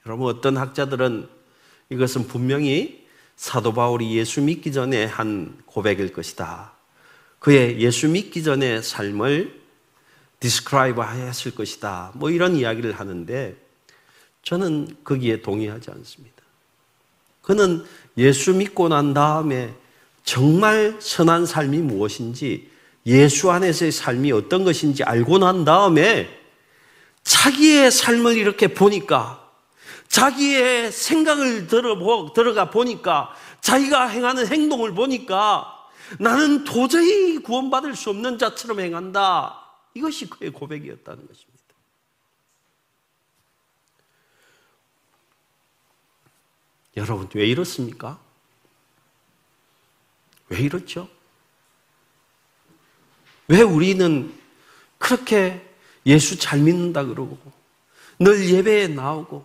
여러분, 0.06 0.28
어떤 0.28 0.56
학자들은 0.56 1.28
이것은 1.90 2.26
분명히 2.28 3.06
사도 3.36 3.72
바울이 3.72 4.16
예수 4.16 4.42
믿기 4.42 4.72
전에 4.72 5.04
한 5.04 5.60
고백일 5.66 6.12
것이다. 6.12 6.72
그의 7.38 7.80
예수 7.80 8.08
믿기 8.08 8.42
전의 8.42 8.82
삶을 8.82 9.60
describe 10.40 11.02
했을 11.02 11.54
것이다. 11.54 12.12
뭐 12.14 12.30
이런 12.30 12.56
이야기를 12.56 12.92
하는데 12.98 13.56
저는 14.42 14.96
거기에 15.04 15.42
동의하지 15.42 15.90
않습니다. 15.90 16.36
그는 17.42 17.84
예수 18.16 18.54
믿고 18.54 18.88
난 18.88 19.14
다음에 19.14 19.74
정말 20.28 20.94
선한 21.00 21.46
삶이 21.46 21.78
무엇인지 21.78 22.70
예수 23.06 23.50
안에서의 23.50 23.90
삶이 23.90 24.30
어떤 24.32 24.62
것인지 24.62 25.02
알고 25.02 25.38
난 25.38 25.64
다음에 25.64 26.28
자기의 27.22 27.90
삶을 27.90 28.36
이렇게 28.36 28.74
보니까 28.74 29.50
자기의 30.08 30.92
생각을 30.92 31.66
들어 31.66 32.30
들어가 32.34 32.68
보니까 32.68 33.34
자기가 33.62 34.08
행하는 34.08 34.46
행동을 34.46 34.92
보니까 34.92 35.74
나는 36.18 36.62
도저히 36.64 37.38
구원받을 37.38 37.96
수 37.96 38.10
없는 38.10 38.36
자처럼 38.36 38.80
행한다. 38.80 39.64
이것이 39.94 40.28
그의 40.28 40.50
고백이었다는 40.50 41.26
것입니다. 41.26 41.58
여러분, 46.98 47.30
왜 47.34 47.46
이렇습니까? 47.46 48.27
왜 50.48 50.58
이렇죠? 50.60 51.08
왜 53.48 53.62
우리는 53.62 54.32
그렇게 54.98 55.66
예수 56.06 56.38
잘 56.38 56.58
믿는다 56.60 57.04
그러고 57.04 57.38
늘 58.18 58.48
예배에 58.48 58.88
나오고 58.88 59.44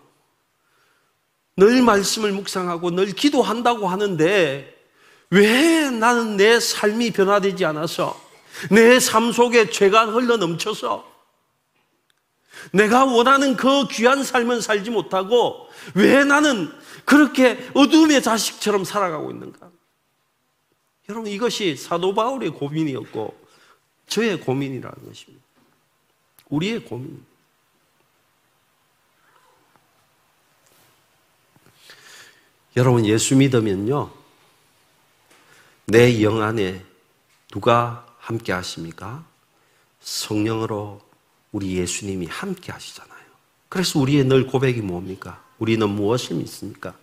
늘 1.56 1.82
말씀을 1.82 2.32
묵상하고 2.32 2.90
늘 2.90 3.12
기도한다고 3.12 3.88
하는데 3.88 4.74
왜 5.30 5.90
나는 5.90 6.36
내 6.36 6.60
삶이 6.60 7.12
변화되지 7.12 7.64
않아서 7.64 8.20
내 8.70 8.98
삶 8.98 9.32
속에 9.32 9.70
죄가 9.70 10.06
흘러 10.06 10.36
넘쳐서 10.36 11.12
내가 12.72 13.04
원하는 13.04 13.56
그 13.56 13.86
귀한 13.88 14.22
삶은 14.24 14.60
살지 14.60 14.90
못하고 14.90 15.68
왜 15.94 16.24
나는 16.24 16.72
그렇게 17.04 17.68
어둠의 17.74 18.22
자식처럼 18.22 18.84
살아가고 18.84 19.30
있는가? 19.30 19.63
여러분 21.08 21.30
이것이 21.30 21.76
사도 21.76 22.14
바울의 22.14 22.50
고민이었고 22.50 23.44
저의 24.06 24.40
고민이라는 24.40 25.06
것입니다. 25.06 25.44
우리의 26.48 26.84
고민. 26.84 27.24
여러분 32.76 33.06
예수 33.06 33.36
믿으면요 33.36 34.10
내 35.86 36.22
영 36.22 36.42
안에 36.42 36.84
누가 37.50 38.06
함께 38.18 38.52
하십니까? 38.52 39.24
성령으로 40.00 41.00
우리 41.52 41.76
예수님이 41.76 42.26
함께 42.26 42.72
하시잖아요. 42.72 43.14
그래서 43.68 43.98
우리의 44.00 44.24
늘 44.24 44.46
고백이 44.46 44.80
뭡니까? 44.80 45.44
우리는 45.58 45.88
무엇을 45.88 46.36
믿습니까? 46.36 46.94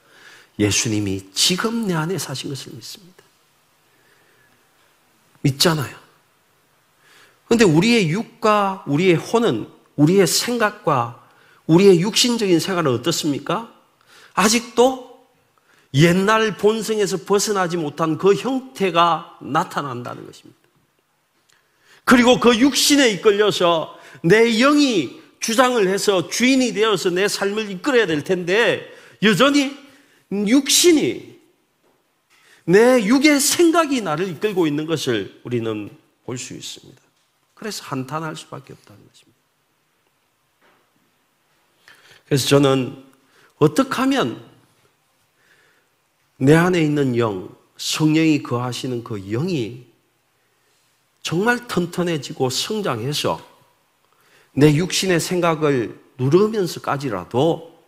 예수님이 0.59 1.31
지금 1.33 1.87
내 1.87 1.93
안에 1.93 2.17
사신 2.17 2.49
것을 2.49 2.73
믿습니다. 2.73 3.10
믿잖아요. 5.41 5.95
그런데 7.45 7.65
우리의 7.65 8.09
육과 8.09 8.85
우리의 8.87 9.15
혼은 9.15 9.67
우리의 9.95 10.25
생각과 10.27 11.21
우리의 11.67 12.01
육신적인 12.01 12.59
생활은 12.59 12.91
어떻습니까? 12.93 13.73
아직도 14.33 15.11
옛날 15.93 16.57
본성에서 16.57 17.25
벗어나지 17.25 17.77
못한 17.77 18.17
그 18.17 18.33
형태가 18.35 19.39
나타난다는 19.41 20.25
것입니다. 20.25 20.59
그리고 22.05 22.39
그 22.39 22.57
육신에 22.57 23.09
이끌려서 23.11 23.97
내 24.23 24.57
영이 24.57 25.21
주장을 25.39 25.87
해서 25.87 26.29
주인이 26.29 26.73
되어서 26.73 27.09
내 27.09 27.27
삶을 27.27 27.71
이끌어야 27.71 28.05
될 28.05 28.23
텐데 28.23 28.89
여전히 29.23 29.75
육신이 30.31 31.30
내 32.71 33.03
육의 33.03 33.39
생각이 33.39 34.01
나를 34.01 34.29
이끌고 34.29 34.67
있는 34.67 34.85
것을 34.85 35.41
우리는 35.43 35.89
볼 36.25 36.37
수 36.37 36.53
있습니다. 36.53 37.01
그래서 37.53 37.83
한탄할 37.83 38.35
수밖에 38.35 38.73
없다는 38.73 39.07
것입니다. 39.07 39.39
그래서 42.25 42.47
저는 42.47 43.03
어떻게 43.57 43.93
하면 43.95 44.43
내 46.37 46.55
안에 46.55 46.81
있는 46.81 47.17
영, 47.17 47.53
성령이 47.77 48.41
거하시는 48.41 49.03
그 49.03 49.19
영이 49.29 49.85
정말 51.21 51.67
튼튼해지고 51.67 52.49
성장해서 52.49 53.45
내 54.53 54.73
육신의 54.73 55.19
생각을 55.19 55.99
누르면서까지라도 56.17 57.79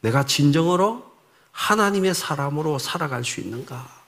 내가 0.00 0.24
진정으로 0.24 1.10
하나님의 1.50 2.14
사람으로 2.14 2.78
살아갈 2.78 3.24
수 3.24 3.40
있는가? 3.40 4.01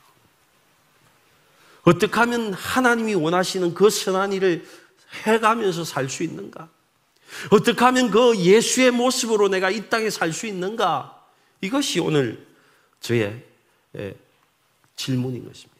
어떻게 1.84 2.12
하면 2.12 2.52
하나님이 2.54 3.14
원하시는 3.14 3.74
그 3.74 3.90
선한 3.90 4.32
일을 4.32 4.66
해가면서 5.24 5.84
살 5.84 6.08
수 6.08 6.22
있는가? 6.22 6.68
어떻게 7.50 7.78
하면 7.84 8.10
그 8.10 8.36
예수의 8.36 8.90
모습으로 8.90 9.48
내가 9.48 9.70
이 9.70 9.88
땅에 9.88 10.10
살 10.10 10.32
수 10.32 10.46
있는가? 10.46 11.22
이것이 11.60 12.00
오늘 12.00 12.46
저의 13.00 13.44
예, 13.96 14.14
질문인 14.96 15.46
것입니다. 15.46 15.74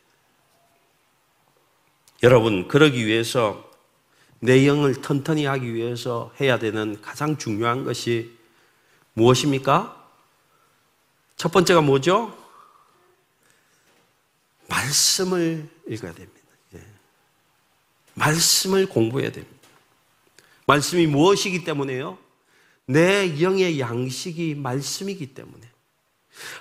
여러분, 2.22 2.68
그러기 2.68 3.06
위해서 3.06 3.70
내 4.40 4.66
영을 4.66 5.00
튼튼히 5.00 5.46
하기 5.46 5.74
위해서 5.74 6.32
해야 6.40 6.58
되는 6.58 7.00
가장 7.00 7.36
중요한 7.36 7.84
것이 7.84 8.36
무엇입니까? 9.14 10.02
첫 11.36 11.50
번째가 11.50 11.80
뭐죠? 11.80 12.36
말씀을 14.68 15.73
읽어야 15.88 16.12
됩니다. 16.12 16.40
예. 16.74 16.82
말씀을 18.14 18.86
공부해야 18.86 19.30
됩니다. 19.32 19.54
말씀이 20.66 21.06
무엇이기 21.06 21.64
때문에요? 21.64 22.18
내 22.86 23.40
영의 23.40 23.80
양식이 23.80 24.54
말씀이기 24.54 25.34
때문에. 25.34 25.68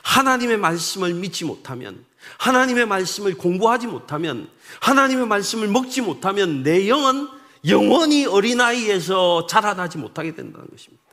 하나님의 0.03 0.57
말씀을 0.57 1.13
믿지 1.13 1.45
못하면, 1.45 2.05
하나님의 2.37 2.85
말씀을 2.85 3.35
공부하지 3.35 3.87
못하면, 3.87 4.49
하나님의 4.81 5.27
말씀을 5.27 5.67
먹지 5.67 6.01
못하면 6.01 6.63
내 6.63 6.87
영은 6.87 7.27
영원히 7.67 8.25
어린아이에서 8.25 9.47
자라나지 9.47 9.97
못하게 9.97 10.35
된다는 10.35 10.67
것입니다. 10.69 11.03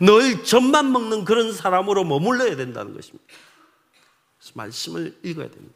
늘 0.00 0.44
젖만 0.44 0.92
먹는 0.92 1.24
그런 1.24 1.52
사람으로 1.52 2.04
머물러야 2.04 2.56
된다는 2.56 2.94
것입니다. 2.94 3.24
말씀을 4.54 5.18
읽어야 5.22 5.50
됩니다. 5.50 5.74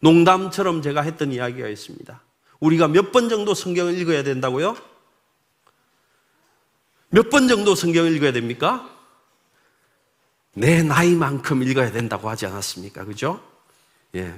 농담처럼 0.00 0.82
제가 0.82 1.02
했던 1.02 1.32
이야기가 1.32 1.68
있습니다. 1.68 2.20
우리가 2.60 2.88
몇 2.88 3.12
번 3.12 3.28
정도 3.28 3.54
성경을 3.54 3.98
읽어야 3.98 4.22
된다고요? 4.22 4.76
몇 7.10 7.30
번 7.30 7.48
정도 7.48 7.74
성경을 7.74 8.14
읽어야 8.16 8.32
됩니까? 8.32 8.90
내 10.54 10.82
나이만큼 10.82 11.62
읽어야 11.62 11.90
된다고 11.92 12.28
하지 12.28 12.46
않았습니까? 12.46 13.04
그죠? 13.04 13.42
예. 14.14 14.34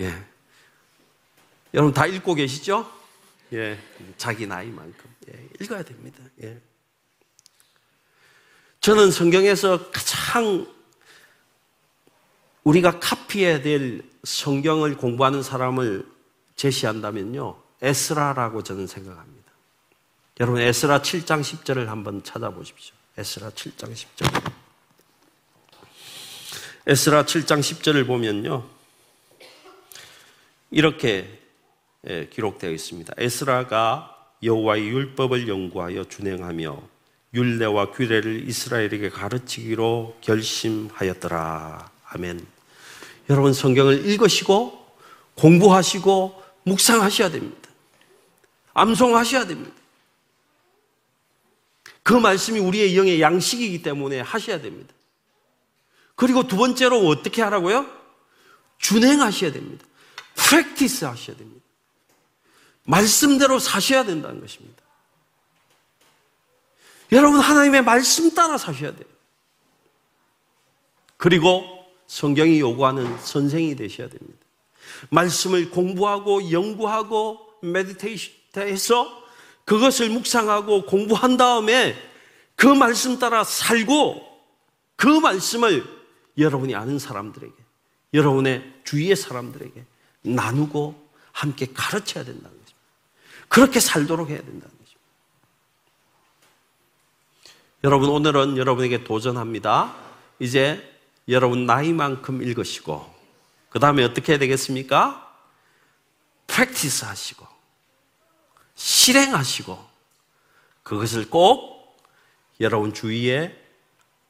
예. 0.00 0.24
여러분 1.74 1.92
다 1.92 2.06
읽고 2.06 2.34
계시죠? 2.34 2.90
예. 3.52 3.78
자기 4.16 4.46
나이만큼. 4.46 5.10
예. 5.32 5.48
읽어야 5.60 5.82
됩니다. 5.82 6.22
예. 6.42 6.60
저는 8.80 9.10
성경에서 9.10 9.90
가장 9.90 10.66
우리가 12.68 13.00
카피해야 13.00 13.62
될 13.62 14.02
성경을 14.24 14.98
공부하는 14.98 15.42
사람을 15.42 16.06
제시한다면요. 16.56 17.56
에스라라고 17.80 18.62
저는 18.62 18.86
생각합니다. 18.86 19.52
여러분 20.40 20.60
에스라 20.60 21.00
7장 21.00 21.40
10절을 21.40 21.86
한번 21.86 22.22
찾아보십시오. 22.22 22.94
에스라 23.16 23.50
7장 23.50 23.94
10절. 23.94 24.52
에스라 26.86 27.24
7장 27.24 27.60
10절을 27.60 28.06
보면요. 28.06 28.68
이렇게 30.70 31.40
예, 32.06 32.28
기록되어 32.28 32.70
있습니다. 32.70 33.14
에스라가 33.16 34.14
여호와의 34.42 34.88
율법을 34.88 35.48
연구하여 35.48 36.04
준행하며 36.04 36.82
율례와 37.32 37.92
규례를 37.92 38.46
이스라엘에게 38.46 39.08
가르치기로 39.08 40.18
결심하였더라. 40.20 41.90
아멘. 42.10 42.57
여러분 43.28 43.52
성경을 43.52 44.06
읽으시고 44.06 44.86
공부하시고 45.34 46.42
묵상하셔야 46.64 47.30
됩니다. 47.30 47.68
암송하셔야 48.74 49.46
됩니다. 49.46 49.76
그 52.02 52.14
말씀이 52.14 52.58
우리의 52.58 52.96
영의 52.96 53.20
양식이기 53.20 53.82
때문에 53.82 54.20
하셔야 54.20 54.60
됩니다. 54.60 54.94
그리고 56.14 56.46
두 56.46 56.56
번째로 56.56 57.06
어떻게 57.06 57.42
하라고요? 57.42 57.86
준행하셔야 58.78 59.52
됩니다. 59.52 59.84
프랙티스 60.34 61.04
하셔야 61.04 61.36
됩니다. 61.36 61.64
말씀대로 62.84 63.58
사셔야 63.58 64.04
된다는 64.04 64.40
것입니다. 64.40 64.82
여러분 67.12 67.40
하나님의 67.40 67.82
말씀 67.82 68.34
따라 68.34 68.56
사셔야 68.56 68.92
돼요. 68.92 69.08
그리고 71.16 71.77
성경이 72.08 72.58
요구하는 72.58 73.16
선생이 73.18 73.76
되셔야 73.76 74.08
됩니다. 74.08 74.38
말씀을 75.10 75.70
공부하고 75.70 76.50
연구하고 76.50 77.38
메디테이션해서 77.62 79.22
그것을 79.64 80.08
묵상하고 80.10 80.86
공부한 80.86 81.36
다음에 81.36 81.94
그 82.56 82.66
말씀 82.66 83.18
따라 83.18 83.44
살고 83.44 84.26
그 84.96 85.06
말씀을 85.06 85.84
여러분이 86.38 86.74
아는 86.74 86.98
사람들에게, 86.98 87.54
여러분의 88.14 88.72
주위의 88.84 89.14
사람들에게 89.14 89.84
나누고 90.22 91.08
함께 91.32 91.66
가르쳐야 91.72 92.24
된다는 92.24 92.50
것입니다. 92.50 92.78
그렇게 93.48 93.80
살도록 93.80 94.30
해야 94.30 94.38
된다는 94.38 94.60
것입니다. 94.62 95.00
여러분, 97.84 98.08
오늘은 98.08 98.56
여러분에게 98.56 99.04
도전합니다. 99.04 99.94
이제 100.40 100.97
여러분 101.28 101.66
나이만큼 101.66 102.42
읽으시고, 102.42 103.14
그 103.68 103.78
다음에 103.78 104.02
어떻게 104.02 104.32
해야 104.32 104.38
되겠습니까? 104.38 105.24
프랙티스 106.46 107.04
하시고, 107.04 107.46
실행하시고, 108.74 109.86
그것을 110.82 111.28
꼭 111.28 111.96
여러분 112.60 112.94
주위의 112.94 113.56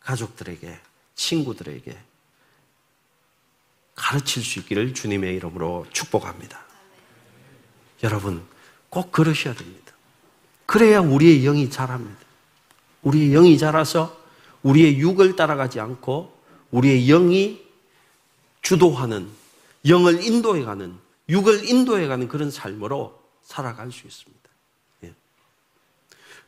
가족들에게 0.00 0.78
친구들에게 1.14 1.98
가르칠 3.94 4.42
수 4.44 4.58
있기를 4.60 4.94
주님의 4.94 5.34
이름으로 5.36 5.86
축복합니다. 5.92 6.60
여러분, 8.02 8.46
꼭 8.90 9.12
그러셔야 9.12 9.54
됩니다. 9.54 9.92
그래야 10.66 11.00
우리의 11.00 11.42
영이 11.42 11.70
자랍니다. 11.70 12.20
우리의 13.02 13.30
영이 13.30 13.58
자라서 13.58 14.16
우리의 14.62 14.98
육을 14.98 15.36
따라가지 15.36 15.80
않고 15.80 16.37
우리의 16.70 17.06
영이 17.06 17.66
주도하는, 18.62 19.30
영을 19.86 20.22
인도해가는, 20.22 20.98
육을 21.28 21.68
인도해가는 21.68 22.28
그런 22.28 22.50
삶으로 22.50 23.22
살아갈 23.42 23.90
수 23.92 24.06
있습니다. 24.06 24.50
예. 25.04 25.14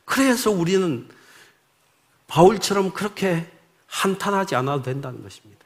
그래서 0.05 0.51
우리는 0.51 1.09
바울처럼 2.27 2.93
그렇게 2.93 3.51
한탄하지 3.87 4.55
않아도 4.55 4.83
된다는 4.83 5.21
것입니다. 5.23 5.65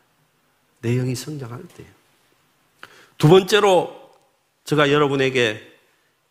내 0.81 0.95
영이 0.95 1.15
성장할 1.15 1.67
때. 1.67 1.85
두 3.17 3.27
번째로 3.27 4.13
제가 4.65 4.91
여러분에게 4.91 5.79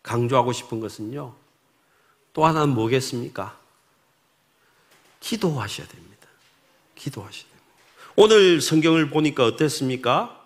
강조하고 0.03 0.51
싶은 0.53 0.79
것은요. 0.79 1.35
또 2.33 2.45
하나는 2.45 2.69
뭐겠습니까? 2.75 3.57
기도하셔야 5.19 5.87
됩니다. 5.87 6.27
기도하셔야 6.95 7.43
됩니다. 7.43 7.54
오늘 8.17 8.61
성경을 8.61 9.09
보니까 9.09 9.45
어땠습니까? 9.45 10.41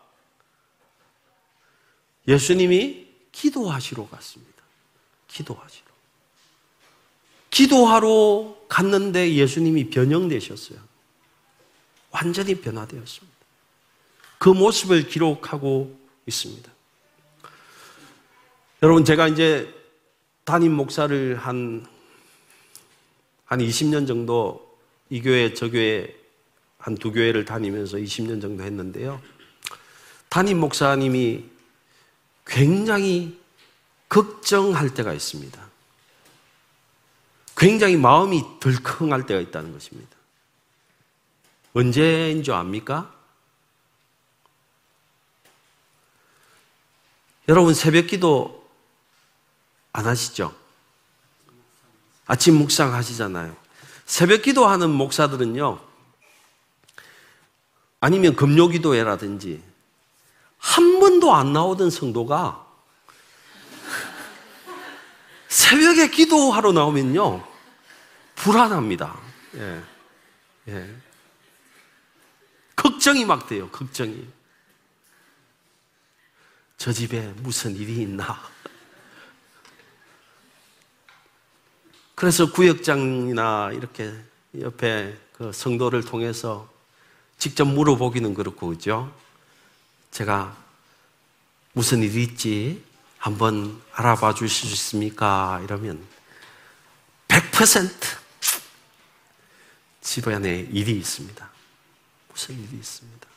예수님이 2.27 3.07
기도하시러 3.31 4.07
갔습니다. 4.07 4.63
기도하시러. 5.27 5.85
기도하러 7.51 8.57
갔는데 8.67 9.35
예수님이 9.35 9.91
변형되셨어요. 9.91 10.79
완전히 12.09 12.59
변화되었습니다. 12.59 13.37
그 14.39 14.49
모습을 14.49 15.07
기록하고 15.07 15.95
있습니다. 16.25 16.71
여러분, 18.81 19.05
제가 19.05 19.27
이제 19.27 19.71
담임 20.43 20.73
목사를 20.73 21.35
한, 21.35 21.85
한 23.45 23.59
20년 23.59 24.07
정도 24.07 24.75
이 25.11 25.21
교회, 25.21 25.53
저 25.53 25.69
교회 25.69 26.18
한 26.79 26.95
두 26.95 27.11
교회를 27.11 27.45
다니면서 27.45 27.97
20년 27.97 28.41
정도 28.41 28.63
했는데요. 28.63 29.21
담임 30.29 30.59
목사님이 30.59 31.45
굉장히 32.45 33.39
걱정할 34.07 34.93
때가 34.93 35.13
있습니다. 35.13 35.69
굉장히 37.57 37.97
마음이 37.97 38.41
덜컹할 38.59 39.25
때가 39.25 39.39
있다는 39.41 39.73
것입니다. 39.73 40.15
언제인 41.73 42.41
줄 42.41 42.53
압니까? 42.53 43.13
여러분 47.49 47.73
새벽 47.73 48.07
기도 48.07 48.67
안 49.91 50.05
하시죠? 50.07 50.55
아침 52.25 52.55
묵상 52.55 52.93
하시잖아요. 52.93 53.55
새벽 54.05 54.43
기도하는 54.43 54.89
목사들은요, 54.91 55.88
아니면 57.99 58.35
금요 58.35 58.69
기도회라든지 58.69 59.61
한 60.57 60.99
번도 60.99 61.33
안 61.33 61.53
나오던 61.53 61.89
성도가 61.89 62.67
새벽에 65.47 66.09
기도하러 66.09 66.71
나오면요, 66.71 67.45
불안합니다. 68.35 69.19
예. 69.55 69.83
예. 70.67 70.95
걱정이 72.75 73.25
막 73.25 73.47
돼요, 73.47 73.69
걱정이. 73.69 74.27
저 76.77 76.93
집에 76.93 77.33
무슨 77.37 77.75
일이 77.75 78.03
있나? 78.03 78.39
그래서 82.15 82.51
구역장이나 82.51 83.71
이렇게 83.73 84.13
옆에 84.59 85.17
그 85.33 85.51
성도를 85.51 86.03
통해서 86.03 86.69
직접 87.39 87.65
물어보기는 87.65 88.33
그렇고, 88.35 88.67
그죠? 88.67 89.11
제가 90.11 90.55
무슨 91.73 92.03
일이 92.03 92.23
있지? 92.23 92.83
한번 93.17 93.81
알아봐 93.93 94.33
주실 94.33 94.67
수 94.67 94.73
있습니까? 94.73 95.59
이러면 95.63 96.05
100% 97.27 97.91
집안에 100.01 100.67
일이 100.71 100.97
있습니다. 100.97 101.49
무슨 102.31 102.55
일이 102.55 102.77
있습니다. 102.77 103.27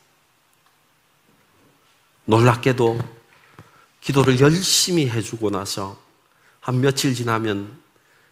놀랍게도 2.25 2.99
기도를 4.01 4.41
열심히 4.41 5.09
해주고 5.09 5.51
나서 5.51 6.01
한 6.61 6.81
며칠 6.81 7.15
지나면 7.15 7.81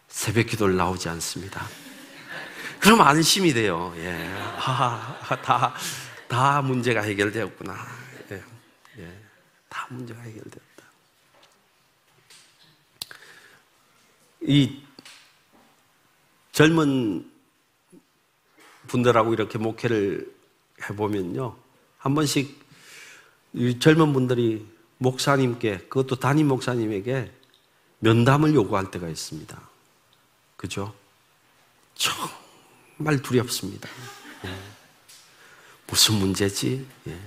새벽 0.09 0.47
기도를 0.47 0.77
나오지 0.77 1.09
않습니다. 1.09 1.69
그럼 2.81 3.03
안심이 3.03 3.53
돼요. 3.53 3.93
예. 3.99 4.35
아, 4.57 5.17
다, 5.43 5.75
다 6.29 6.63
문제가 6.63 7.03
해결되었구나. 7.03 7.77
예. 8.31 8.43
예. 8.99 9.23
다 9.69 9.87
문제가 9.91 10.21
해결되었다. 10.21 10.61
이 14.43 14.83
젊은 16.53 17.31
분들하고 18.89 19.35
이렇게 19.35 19.59
목회를 19.59 20.35
해보면요. 20.89 21.57
한 21.99 22.15
번씩 22.15 22.59
젊은 23.81 24.13
분들이 24.15 24.67
목사님께, 24.99 25.79
그것도 25.89 26.17
담임 26.17 26.49
목사님에게 26.49 27.33
면담을 27.99 28.55
요구할 28.55 28.91
때가 28.91 29.09
있습니다. 29.09 29.61
그죠? 30.57 30.95
정말 33.01 33.23
두렵습니다. 33.23 33.89
예. 34.45 34.55
무슨 35.87 36.17
문제지? 36.17 36.87
예. 37.09 37.19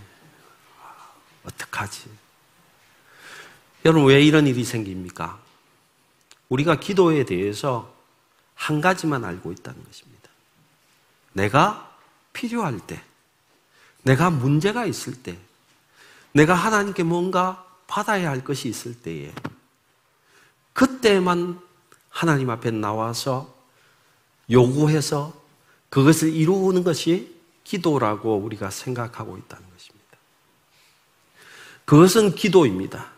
어떡하지? 1.46 2.12
여러분, 3.84 4.06
왜 4.06 4.22
이런 4.22 4.46
일이 4.46 4.64
생깁니까? 4.66 5.40
우리가 6.50 6.80
기도에 6.80 7.26
대해서 7.26 7.92
한 8.54 8.82
가지만 8.82 9.26
알고 9.26 9.52
있다는 9.52 9.84
것입니다. 9.84 10.30
내가 11.32 11.98
필요할 12.34 12.80
때, 12.86 13.04
내가 14.04 14.30
문제가 14.30 14.86
있을 14.86 15.24
때, 15.24 15.40
내가 16.34 16.54
하나님께 16.54 17.02
뭔가 17.02 17.66
받아야 17.88 18.30
할 18.30 18.44
것이 18.44 18.70
있을 18.70 19.02
때에, 19.02 19.34
그때만 20.74 21.60
하나님 22.10 22.52
앞에 22.52 22.70
나와서 22.70 23.52
요구해서 24.52 25.42
그것을 25.94 26.34
이루는 26.34 26.84
것이 26.84 27.38
기도라고 27.64 28.38
우리가 28.38 28.72
생각하고 28.72 29.38
있다는 29.38 29.64
것입니다. 29.70 30.18
그것은 31.86 32.34
기도입니다. 32.34 33.12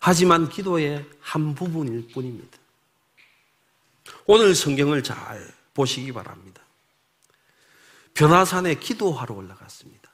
하지만 0.00 0.48
기도의 0.48 1.04
한 1.20 1.54
부분일 1.54 2.08
뿐입니다. 2.14 2.56
오늘 4.24 4.54
성경을 4.54 5.02
잘 5.02 5.46
보시기 5.74 6.12
바랍니다. 6.12 6.62
변화산에 8.14 8.76
기도하러 8.76 9.34
올라갔습니다. 9.34 10.10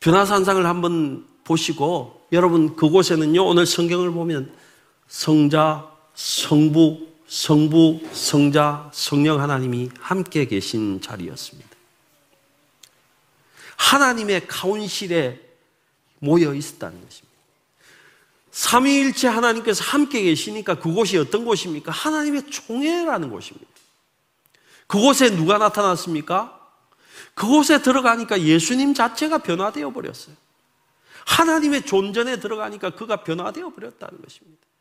변화산상을 0.00 0.66
한번 0.66 1.28
보시고 1.44 2.26
여러분 2.32 2.74
그곳에는요 2.74 3.46
오늘 3.46 3.66
성경을 3.66 4.10
보면 4.10 4.52
성자, 5.06 5.88
성부, 6.14 7.11
성부, 7.32 8.10
성자, 8.12 8.90
성령 8.92 9.40
하나님이 9.40 9.88
함께 9.98 10.44
계신 10.44 11.00
자리였습니다. 11.00 11.70
하나님의 13.74 14.46
가운실에 14.46 15.40
모여 16.18 16.52
있었다는 16.52 17.02
것입니다. 17.02 17.32
삼위일체 18.50 19.28
하나님께서 19.28 19.82
함께 19.82 20.20
계시니까 20.24 20.78
그곳이 20.78 21.16
어떤 21.16 21.46
곳입니까? 21.46 21.90
하나님의 21.90 22.50
총회라는 22.50 23.30
곳입니다. 23.30 23.66
그곳에 24.86 25.34
누가 25.34 25.56
나타났습니까? 25.56 26.60
그곳에 27.32 27.80
들어가니까 27.80 28.42
예수님 28.42 28.92
자체가 28.92 29.38
변화되어 29.38 29.90
버렸어요. 29.90 30.36
하나님의 31.24 31.86
존전에 31.86 32.40
들어가니까 32.40 32.90
그가 32.90 33.24
변화되어 33.24 33.70
버렸다는 33.70 34.20
것입니다. 34.20 34.71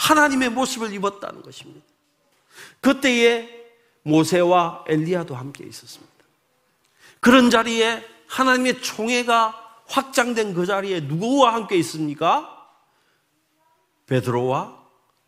하나님의 0.00 0.48
모습을 0.50 0.92
입었다는 0.94 1.42
것입니다. 1.42 1.86
그때에 2.80 3.48
모세와 4.02 4.84
엘리야도 4.88 5.36
함께 5.36 5.64
있었습니다. 5.64 6.10
그런 7.20 7.50
자리에 7.50 8.02
하나님의 8.26 8.80
총회가 8.80 9.82
확장된 9.86 10.54
그 10.54 10.64
자리에 10.64 11.00
누구와 11.00 11.52
함께 11.52 11.76
있습니까? 11.78 12.56
베드로와 14.06 14.80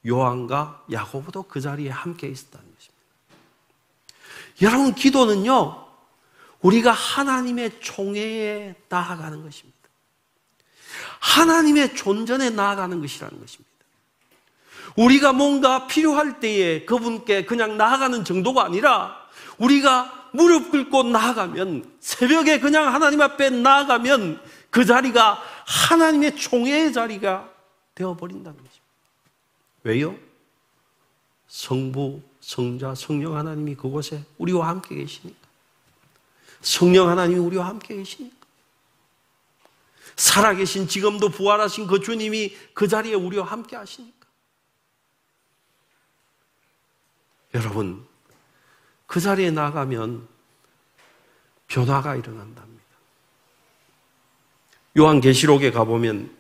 요한과 0.09 0.85
야고보도 0.91 1.45
그 1.45 1.61
자리에 1.61 1.91
함께 1.91 2.29
있었다는 2.29 2.67
것입니다. 2.75 3.03
여러분 4.63 4.95
기도는요 4.95 5.87
우리가 6.61 6.93
하나님의 6.93 7.81
총회에 7.81 8.75
나아가는 8.89 9.43
것입니다. 9.43 9.79
하나님의 11.21 11.95
존전에 11.95 12.51
나아가는 12.51 13.01
것이라는 13.01 13.39
것입니다. 13.39 13.72
우리가 14.97 15.33
뭔가 15.33 15.87
필요할 15.87 16.41
때에 16.41 16.85
그분께 16.85 17.45
그냥 17.45 17.77
나아가는 17.77 18.25
정도가 18.25 18.65
아니라 18.65 19.17
우리가 19.59 20.31
무릎 20.33 20.71
꿇고 20.71 21.05
나아가면 21.05 21.91
새벽에 22.01 22.59
그냥 22.61 22.93
하나님 22.93 23.21
앞에 23.21 23.51
나아가면 23.51 24.41
그 24.71 24.85
자리가 24.85 25.43
하나님의 25.67 26.37
총회의 26.37 26.93
자리가 26.93 27.49
되어버린다는 27.95 28.59
거죠. 28.59 28.81
왜요? 29.85 30.17
성부, 31.49 32.23
성자, 32.41 32.95
성령 32.95 33.37
하나님이 33.37 33.75
그곳에 33.75 34.25
우리와 34.39 34.69
함께 34.69 34.95
계시니까. 34.95 35.39
성령 36.63 37.09
하나님이 37.11 37.39
우리와 37.39 37.67
함께 37.67 37.97
계시니까. 37.97 38.37
살아계신 40.17 40.89
지금도 40.89 41.29
부활하신 41.29 41.87
그 41.87 42.01
주님이 42.01 42.57
그 42.73 42.89
자리에 42.89 43.15
우리와 43.15 43.45
함께 43.47 43.77
하시니까. 43.77 44.22
여러분, 47.55 48.05
그 49.07 49.21
자리에 49.21 49.51
나가면 49.51 50.27
변화가 51.69 52.17
일어난답니다. 52.17 52.83
요한계시록에 54.99 55.71
가보면 55.71 56.31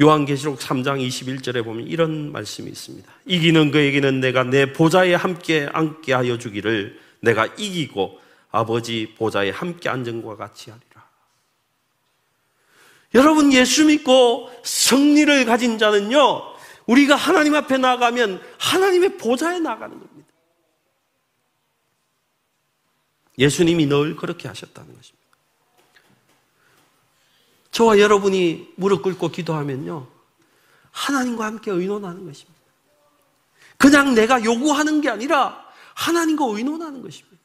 요한계시록 0.00 0.58
3장 0.58 1.04
21절에 1.06 1.64
보면 1.64 1.86
이런 1.86 2.32
말씀이 2.32 2.70
있습니다. 2.70 3.10
이기는 3.26 3.70
그에게는 3.70 4.20
내가 4.20 4.44
내 4.44 4.72
보좌에 4.72 5.14
함께 5.14 5.68
앉게 5.72 6.12
하여 6.12 6.38
주기를 6.38 7.00
내가 7.20 7.46
이기고 7.46 8.20
아버지 8.50 9.14
보좌에 9.18 9.50
함께 9.50 9.88
앉은 9.88 10.22
것 10.22 10.36
같이 10.36 10.70
하리라. 10.70 11.08
여러분 13.14 13.52
예수 13.52 13.86
믿고 13.86 14.50
승리를 14.64 15.44
가진 15.46 15.78
자는요, 15.78 16.42
우리가 16.86 17.16
하나님 17.16 17.54
앞에 17.54 17.78
나가면 17.78 18.40
하나님의 18.58 19.18
보좌에 19.18 19.58
나가는 19.58 19.98
겁니다. 19.98 20.17
예수님이 23.38 23.86
늘 23.86 24.16
그렇게 24.16 24.48
하셨다는 24.48 24.94
것입니다. 24.94 25.18
저와 27.70 28.00
여러분이 28.00 28.74
무릎 28.76 29.02
꿇고 29.02 29.30
기도하면요, 29.30 30.06
하나님과 30.90 31.44
함께 31.44 31.70
의논하는 31.70 32.26
것입니다. 32.26 32.58
그냥 33.76 34.14
내가 34.14 34.44
요구하는 34.44 35.00
게 35.00 35.08
아니라 35.08 35.64
하나님과 35.94 36.44
의논하는 36.46 37.02
것입니다. 37.02 37.38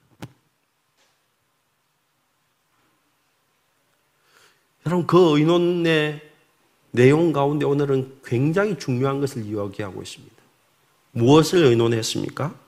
여러분, 4.86 5.08
그 5.08 5.38
의논의 5.38 6.32
내용 6.92 7.32
가운데 7.32 7.66
오늘은 7.66 8.22
굉장히 8.26 8.78
중요한 8.78 9.22
것을 9.22 9.46
이야기하고 9.46 10.02
있습니다. 10.02 10.36
무엇을 11.12 11.64
의논했습니까? 11.66 12.63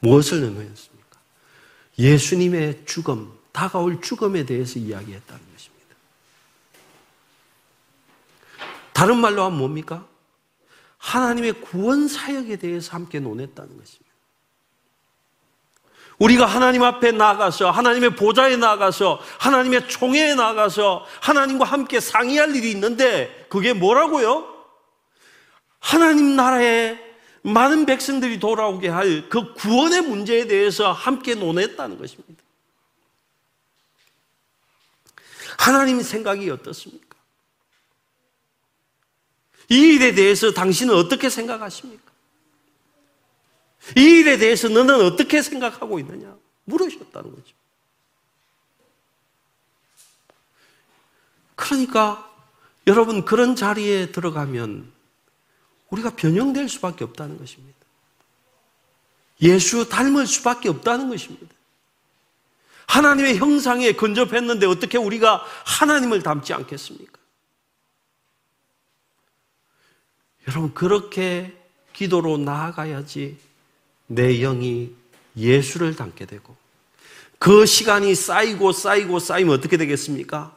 무엇을 0.00 0.42
의논했습니까? 0.42 1.18
예수님의 1.98 2.84
죽음, 2.86 3.32
다가올 3.52 4.00
죽음에 4.00 4.44
대해서 4.44 4.78
이야기했다는 4.78 5.42
것입니다. 5.52 5.96
다른 8.92 9.18
말로 9.18 9.44
하면 9.44 9.58
뭡니까? 9.58 10.06
하나님의 10.98 11.60
구원 11.60 12.08
사역에 12.08 12.56
대해서 12.56 12.92
함께 12.92 13.20
논했다는 13.20 13.76
것입니다. 13.76 14.08
우리가 16.18 16.46
하나님 16.46 16.82
앞에 16.82 17.12
나가서 17.12 17.70
하나님의 17.70 18.16
보좌에 18.16 18.56
나가서 18.56 19.20
하나님의 19.38 19.88
총회에 19.88 20.34
나가서 20.34 21.06
하나님과 21.20 21.64
함께 21.64 22.00
상의할 22.00 22.54
일이 22.56 22.72
있는데 22.72 23.46
그게 23.48 23.72
뭐라고요? 23.72 24.58
하나님 25.78 26.34
나라에 26.34 27.07
많은 27.42 27.86
백성들이 27.86 28.38
돌아오게 28.38 28.88
할 28.88 29.28
그 29.28 29.54
구원의 29.54 30.02
문제에 30.02 30.46
대해서 30.46 30.92
함께 30.92 31.34
논했다는 31.34 31.98
것입니다. 31.98 32.42
하나님 35.58 36.00
생각이 36.02 36.48
어떻습니까? 36.50 37.16
이 39.68 39.94
일에 39.94 40.14
대해서 40.14 40.52
당신은 40.52 40.94
어떻게 40.94 41.28
생각하십니까? 41.28 42.10
이 43.96 44.00
일에 44.00 44.38
대해서 44.38 44.68
너는 44.68 44.94
어떻게 45.04 45.42
생각하고 45.42 45.98
있느냐? 45.98 46.36
물으셨다는 46.64 47.34
거죠. 47.34 47.54
그러니까 51.54 52.32
여러분 52.86 53.24
그런 53.24 53.56
자리에 53.56 54.12
들어가면 54.12 54.90
우리가 55.90 56.10
변형될 56.16 56.68
수밖에 56.68 57.04
없다는 57.04 57.38
것입니다. 57.38 57.78
예수 59.42 59.88
닮을 59.88 60.26
수밖에 60.26 60.68
없다는 60.68 61.08
것입니다. 61.08 61.46
하나님의 62.86 63.36
형상에 63.36 63.92
근접했는데 63.92 64.66
어떻게 64.66 64.98
우리가 64.98 65.44
하나님을 65.64 66.22
닮지 66.22 66.54
않겠습니까? 66.54 67.18
여러분, 70.48 70.72
그렇게 70.72 71.54
기도로 71.92 72.38
나아가야지 72.38 73.36
내 74.06 74.38
영이 74.40 74.94
예수를 75.36 75.94
닮게 75.94 76.24
되고 76.24 76.56
그 77.38 77.66
시간이 77.66 78.14
쌓이고 78.14 78.72
쌓이고 78.72 79.18
쌓이면 79.18 79.54
어떻게 79.54 79.76
되겠습니까? 79.76 80.56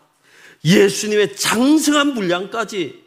예수님의 0.63 1.35
장성한 1.35 2.13
분량까지 2.13 3.00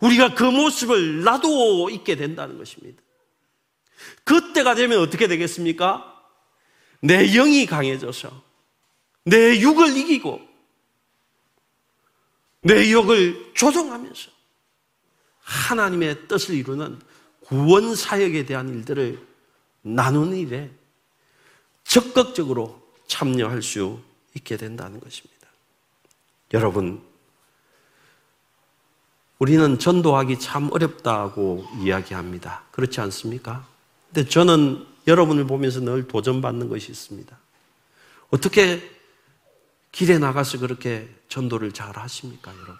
우리가 0.00 0.34
그 0.34 0.44
모습을 0.44 1.22
나도 1.22 1.90
있게 1.90 2.16
된다는 2.16 2.58
것입니다. 2.58 3.02
그때가 4.24 4.74
되면 4.74 4.98
어떻게 4.98 5.28
되겠습니까? 5.28 6.10
내 7.00 7.26
영이 7.26 7.66
강해져서 7.66 8.42
내 9.24 9.60
육을 9.60 9.96
이기고 9.96 10.40
내 12.62 12.90
육을 12.90 13.52
조정하면서 13.54 14.30
하나님의 15.40 16.28
뜻을 16.28 16.54
이루는 16.54 17.00
구원 17.40 17.94
사역에 17.94 18.46
대한 18.46 18.70
일들을 18.70 19.20
나누는 19.82 20.36
일에 20.38 20.70
적극적으로 21.84 22.82
참여할 23.06 23.62
수 23.62 24.00
있게 24.34 24.56
된다는 24.56 24.98
것입니다. 24.98 25.48
여러분, 26.54 27.02
우리는 29.44 29.78
전도하기 29.78 30.38
참 30.38 30.70
어렵다고 30.72 31.66
이야기합니다. 31.82 32.62
그렇지 32.70 33.02
않습니까? 33.02 33.62
근데 34.10 34.26
저는 34.26 34.86
여러분을 35.06 35.46
보면서 35.46 35.80
늘 35.80 36.08
도전받는 36.08 36.70
것이 36.70 36.90
있습니다. 36.90 37.36
어떻게 38.30 38.80
길에 39.92 40.16
나가서 40.16 40.60
그렇게 40.60 41.10
전도를 41.28 41.72
잘 41.72 41.94
하십니까, 41.94 42.52
여러분? 42.52 42.78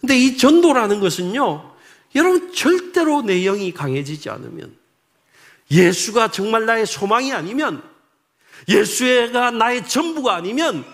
근데 0.00 0.18
이 0.18 0.36
전도라는 0.36 0.98
것은요, 0.98 1.72
여러분 2.16 2.52
절대로 2.52 3.22
내 3.22 3.44
영이 3.44 3.72
강해지지 3.72 4.30
않으면 4.30 4.76
예수가 5.70 6.32
정말 6.32 6.66
나의 6.66 6.86
소망이 6.86 7.32
아니면 7.32 7.88
예수가 8.66 9.52
나의 9.52 9.88
전부가 9.88 10.34
아니면 10.34 10.84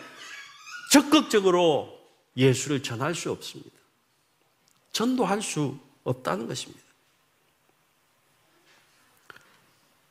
적극적으로 0.90 1.99
예수를 2.37 2.83
전할 2.83 3.14
수 3.14 3.31
없습니다. 3.31 3.77
전도할 4.92 5.42
수 5.42 5.79
없다는 6.05 6.46
것입니다. 6.46 6.83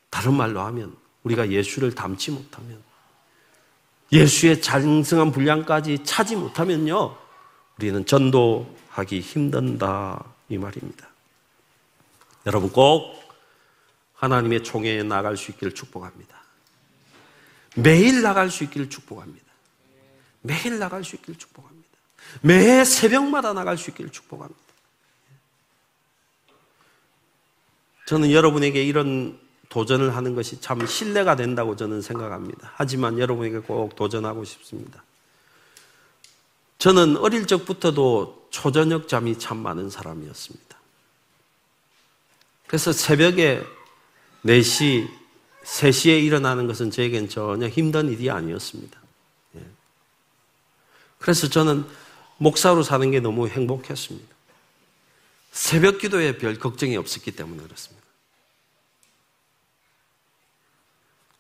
다른 0.10 0.34
말로 0.34 0.62
하면 0.62 0.96
우리가 1.24 1.50
예수를 1.50 1.94
담지 1.94 2.32
못하면 2.32 2.82
예수의 4.12 4.62
장성한 4.62 5.32
분량까지 5.32 6.04
차지 6.04 6.36
못하면요 6.36 7.18
우리는 7.78 8.06
전도하기 8.06 9.20
힘든다 9.20 10.24
이 10.50 10.58
말입니다. 10.58 11.10
여러분 12.46 12.72
꼭 12.72 13.16
하나님의 14.14 14.64
총회에 14.64 15.04
나갈 15.04 15.36
수 15.36 15.52
있기를 15.52 15.74
축복합니다. 15.74 16.44
매일 17.76 18.22
나갈 18.22 18.50
수 18.50 18.64
있기를 18.64 18.90
축복합니다. 18.90 19.45
매일 20.46 20.80
나갈 20.80 21.04
수 21.04 21.16
있기를 21.16 21.38
축복합니다. 21.38 21.90
매 22.42 22.84
새벽마다 22.86 23.54
나갈 23.54 23.78
수 23.78 23.90
있기를 23.90 24.12
축복합니다. 24.12 24.62
저는 28.06 28.32
여러분에게 28.32 28.84
이런 28.84 29.40
도전을 29.70 30.16
하는 30.16 30.36
것이 30.36 30.62
참 30.62 30.86
신뢰가 30.86 31.36
된다고 31.36 31.76
저는 31.76 32.02
생각합니다. 32.02 32.72
하지만 32.76 33.20
여러분에게 33.20 33.60
꼭 33.60 33.96
도전하고 33.96 34.46
싶습니다. 34.46 35.04
저는 36.78 37.18
어릴 37.18 37.48
적부터도 37.48 38.48
초저녁 38.52 39.08
잠이 39.08 39.40
참 39.40 39.58
많은 39.58 39.90
사람이었습니다. 39.90 40.78
그래서 42.68 42.92
새벽에 42.92 43.64
4시, 44.46 45.10
3시에 45.64 46.24
일어나는 46.24 46.68
것은 46.68 46.92
저에겐 46.92 47.28
전혀 47.28 47.68
힘든 47.68 48.10
일이 48.10 48.30
아니었습니다. 48.30 49.05
예. 51.26 51.32
그래서 51.32 51.50
저는 51.50 51.86
목사로 52.38 52.84
사는 52.84 53.10
게 53.10 53.20
너무 53.20 53.48
행복했습니다. 53.48 54.36
새벽 55.52 55.98
기도에 56.00 56.38
별 56.38 56.60
걱정이 56.60 56.96
없었기 56.98 57.32
때문에 57.32 57.64
그렇습니다. 57.64 58.06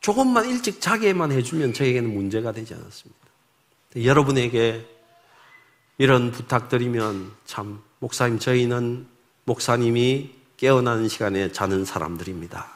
조금만 0.01 0.49
일찍 0.49 0.81
자게만 0.81 1.31
해주면 1.31 1.73
저에게는 1.73 2.11
문제가 2.13 2.51
되지 2.51 2.73
않았습니다. 2.73 3.19
여러분에게 4.03 4.85
이런 5.97 6.31
부탁드리면 6.31 7.33
참, 7.45 7.81
목사님, 7.99 8.39
저희는 8.39 9.07
목사님이 9.45 10.31
깨어나는 10.57 11.09
시간에 11.09 11.51
자는 11.51 11.85
사람들입니다. 11.85 12.71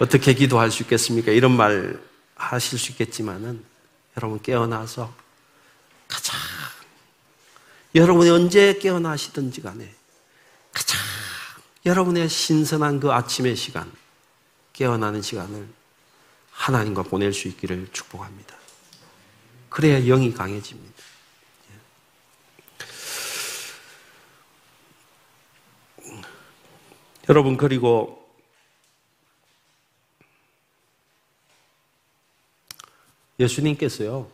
어떻게 0.00 0.34
기도할 0.34 0.70
수 0.70 0.82
있겠습니까? 0.82 1.32
이런 1.32 1.56
말 1.56 2.00
하실 2.34 2.78
수 2.78 2.92
있겠지만은 2.92 3.64
여러분 4.16 4.40
깨어나서 4.40 5.12
가장 6.08 6.36
여러분이 7.94 8.30
언제 8.30 8.78
깨어나시든지 8.78 9.62
간에 9.62 9.94
가장 10.72 11.00
여러분의 11.84 12.28
신선한 12.28 13.00
그 13.00 13.12
아침의 13.12 13.56
시간, 13.56 13.90
깨어나는 14.72 15.22
시간을 15.22 15.68
하나님과 16.50 17.04
보낼 17.04 17.32
수 17.32 17.48
있기를 17.48 17.88
축복합니다. 17.92 18.56
그래야 19.68 20.00
영이 20.00 20.32
강해집니다. 20.32 20.96
여러분, 27.28 27.56
그리고 27.56 28.26
예수님께서요, 33.38 34.30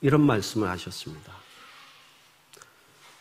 이런 0.00 0.22
말씀을 0.22 0.68
하셨습니다. 0.68 1.32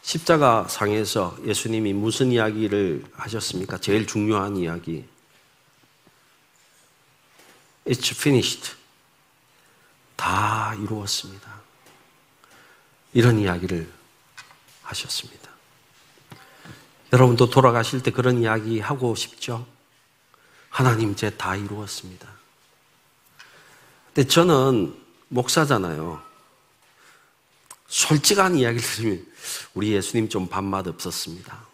십자가 0.02 0.68
상에서 0.68 1.38
예수님이 1.46 1.94
무슨 1.94 2.32
이야기를 2.32 3.04
하셨습니까? 3.14 3.78
제일 3.78 4.08
중요한 4.08 4.56
이야기. 4.56 5.06
It's 7.86 8.12
finished. 8.12 8.76
다 10.16 10.74
이루었습니다. 10.76 11.62
이런 13.14 13.40
이야기를 13.40 13.92
하셨습니다. 14.84 15.52
여러분도 17.12 17.50
돌아가실 17.50 18.04
때 18.04 18.12
그런 18.12 18.42
이야기 18.42 18.80
하고 18.80 19.16
싶죠? 19.16 19.66
하나님 20.70 21.12
이제 21.12 21.30
다 21.32 21.56
이루었습니다. 21.56 22.28
근데 24.14 24.28
저는 24.28 24.96
목사잖아요. 25.30 26.27
솔직한 27.88 28.56
이야기를 28.58 28.86
들으면 28.86 29.26
우리 29.74 29.94
예수님 29.94 30.30
좀 30.30 30.48
밥맛 30.48 30.88
없었습니다. 30.88 31.66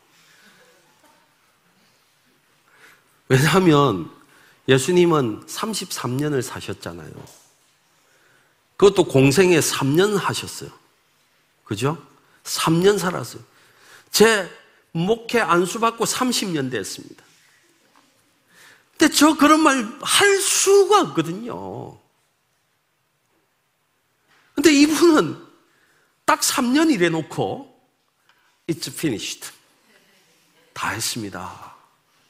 왜냐하면 3.29 4.11
예수님은 4.67 5.45
33년을 5.47 6.41
사셨잖아요. 6.41 7.11
그것도 8.77 9.05
공생에 9.05 9.59
3년 9.59 10.15
하셨어요. 10.15 10.69
그죠? 11.63 11.97
3년 12.43 12.99
살았어요. 12.99 13.41
제 14.11 14.49
목회 14.91 15.39
안수 15.39 15.79
받고 15.79 16.05
30년 16.05 16.69
됐습니다. 16.71 17.23
근데 18.97 19.13
저 19.13 19.35
그런 19.35 19.61
말 19.61 19.99
할 20.01 20.39
수가 20.39 21.01
없거든요. 21.01 21.97
근데 24.53 24.71
이분은 24.71 25.52
딱 26.25 26.39
3년 26.41 26.91
일해 26.91 27.09
놓고 27.09 27.71
It's 28.67 28.87
finished. 28.87 29.51
다 30.73 30.89
했습니다. 30.89 31.75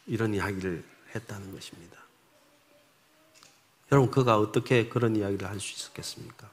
이런 0.07 0.33
이야기를 0.33 0.83
했다는 1.15 1.53
것입니다. 1.53 1.97
여러분, 3.91 4.09
그가 4.11 4.37
어떻게 4.39 4.89
그런 4.89 5.15
이야기를 5.15 5.47
할 5.47 5.59
수 5.59 5.73
있었겠습니까? 5.73 6.49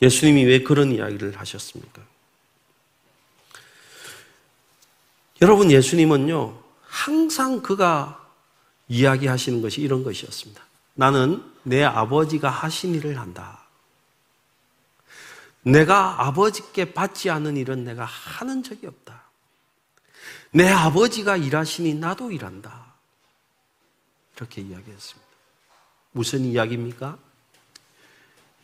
예수님이 0.00 0.44
왜 0.44 0.62
그런 0.62 0.92
이야기를 0.92 1.38
하셨습니까? 1.38 2.02
여러분, 5.42 5.70
예수님은요, 5.70 6.62
항상 6.82 7.60
그가 7.62 8.30
이야기하시는 8.88 9.60
것이 9.62 9.80
이런 9.80 10.04
것이었습니다. 10.04 10.62
나는 10.94 11.42
내 11.62 11.82
아버지가 11.82 12.48
하신 12.48 12.94
일을 12.94 13.18
한다. 13.18 13.59
내가 15.62 16.26
아버지께 16.26 16.94
받지 16.94 17.30
않은 17.30 17.56
일은 17.56 17.84
내가 17.84 18.04
하는 18.04 18.62
적이 18.62 18.86
없다. 18.86 19.22
내 20.52 20.68
아버지가 20.68 21.36
일하시니 21.36 21.94
나도 21.94 22.32
일한다. 22.32 22.94
이렇게 24.36 24.62
이야기했습니다. 24.62 25.30
무슨 26.12 26.44
이야기입니까? 26.44 27.18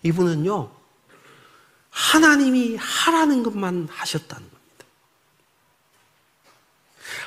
이분은요, 0.02 0.72
하나님이 1.90 2.76
하라는 2.76 3.42
것만 3.42 3.88
하셨다는 3.90 4.50
겁니다. 4.50 4.86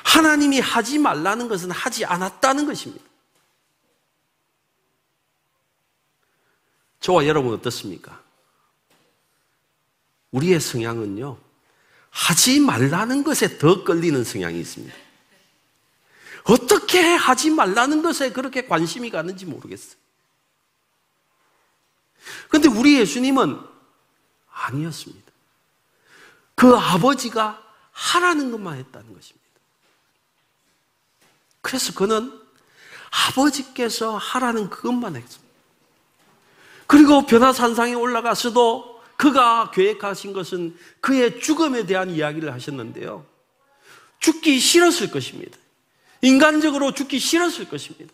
하나님이 0.03 0.59
하지 0.59 0.97
말라는 0.97 1.47
것은 1.47 1.71
하지 1.71 2.05
않았다는 2.05 2.65
것입니다. 2.65 3.05
저와 6.99 7.25
여러분 7.27 7.53
어떻습니까? 7.53 8.21
우리의 10.31 10.59
성향은요, 10.59 11.37
하지 12.09 12.59
말라는 12.59 13.23
것에 13.23 13.57
더 13.57 13.83
끌리는 13.83 14.23
성향이 14.23 14.59
있습니다. 14.59 14.95
어떻게 16.43 17.01
하지 17.01 17.49
말라는 17.51 18.01
것에 18.01 18.31
그렇게 18.31 18.65
관심이 18.65 19.09
가는지 19.09 19.45
모르겠어요. 19.45 19.99
그런데 22.47 22.69
우리 22.69 22.99
예수님은 22.99 23.59
아니었습니다. 24.51 25.31
그 26.55 26.75
아버지가 26.75 27.63
하라는 27.91 28.51
것만 28.51 28.77
했다는 28.77 29.13
것입니다. 29.13 29.47
그래서 31.61 31.93
그는 31.93 32.31
아버지께서 33.09 34.17
하라는 34.17 34.69
그것만 34.69 35.15
했습니다. 35.15 35.49
그리고 36.87 37.25
변화산상에 37.25 37.93
올라가서도 37.93 38.98
그가 39.19 39.69
계획하신 39.71 40.31
것은 40.31 40.77
그의 41.01 41.41
죽음에 41.41 41.85
대한 41.85 42.09
이야기를 42.09 42.53
하셨는데요. 42.53 43.25
죽기 44.19 44.57
싫었을 44.59 45.11
것입니다. 45.11 45.57
인간적으로 46.21 46.93
죽기 46.93 47.19
싫었을 47.19 47.67
것입니다. 47.67 48.13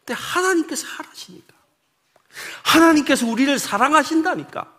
근데 0.00 0.12
하나님께서 0.12 0.86
하라시니까. 0.86 1.54
하나님께서 2.62 3.26
우리를 3.26 3.58
사랑하신다니까. 3.58 4.70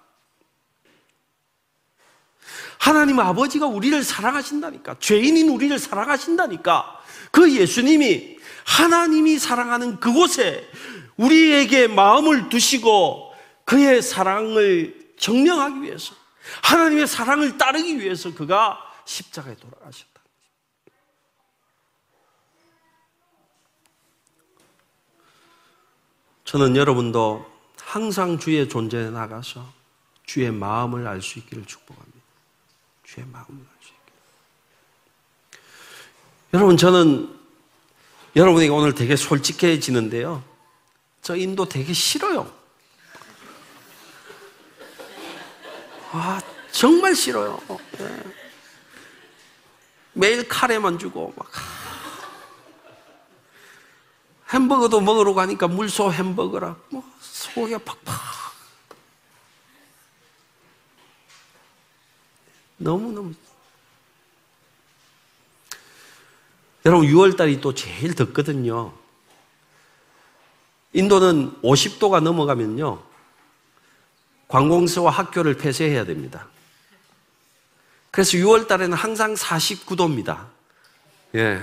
하나님 2.77 3.19
아버지가 3.19 3.65
우리를 3.65 4.03
사랑하신다니까. 4.03 4.97
죄인인 4.99 5.49
우리를 5.49 5.79
사랑하신다니까. 5.79 7.01
그 7.31 7.51
예수님이 7.51 8.37
하나님이 8.65 9.39
사랑하는 9.39 9.99
그곳에 9.99 10.69
우리에게 11.17 11.87
마음을 11.87 12.49
두시고 12.49 13.33
그의 13.65 14.03
사랑을 14.03 15.02
증명하기 15.17 15.81
위해서 15.81 16.15
하나님의 16.63 17.07
사랑을 17.07 17.57
따르기 17.57 17.99
위해서 17.99 18.33
그가 18.33 18.79
십자가에 19.05 19.55
돌아가셨다. 19.55 20.13
저는 26.45 26.75
여러분도 26.75 27.51
항상 27.79 28.37
주의 28.39 28.67
존재에 28.67 29.09
나가서 29.09 29.71
주의 30.25 30.51
마음을 30.51 31.07
알 31.07 31.21
수 31.21 31.39
있기를 31.39 31.65
축복합니다. 31.65 32.19
주의 33.03 33.25
마음을 33.27 33.49
알 33.49 33.67
수 33.81 33.89
있기를. 33.89 34.03
여러분, 36.53 36.77
저는 36.77 37.39
여러분에게 38.35 38.71
오늘 38.71 38.93
되게 38.93 39.15
솔직해지는데요. 39.15 40.43
저 41.21 41.35
인도 41.35 41.67
되게 41.67 41.93
싫어요. 41.93 42.62
아, 46.15 46.39
정말 46.71 47.15
싫어요. 47.15 47.59
네. 47.97 48.23
매일 50.13 50.47
카레만 50.47 50.99
주고, 50.99 51.33
막. 51.35 51.51
햄버거도 54.53 55.01
먹으러 55.01 55.33
가니까 55.33 55.67
물소 55.67 56.13
햄버거라. 56.13 56.75
뭐, 56.89 57.03
속이 57.19 57.75
팍팍. 57.79 58.05
너무너무. 62.77 63.33
여러분, 66.85 67.07
6월달이 67.07 67.59
또 67.59 67.73
제일 67.73 68.13
덥거든요. 68.13 68.93
인도는 70.91 71.59
50도가 71.63 72.21
넘어가면요. 72.21 73.12
관공서와 74.53 75.09
학교를 75.09 75.57
폐쇄해야 75.57 76.05
됩니다. 76.05 76.47
그래서 78.11 78.37
6월 78.37 78.67
달에는 78.67 78.95
항상 78.95 79.33
49도입니다. 79.33 80.45
예. 81.33 81.59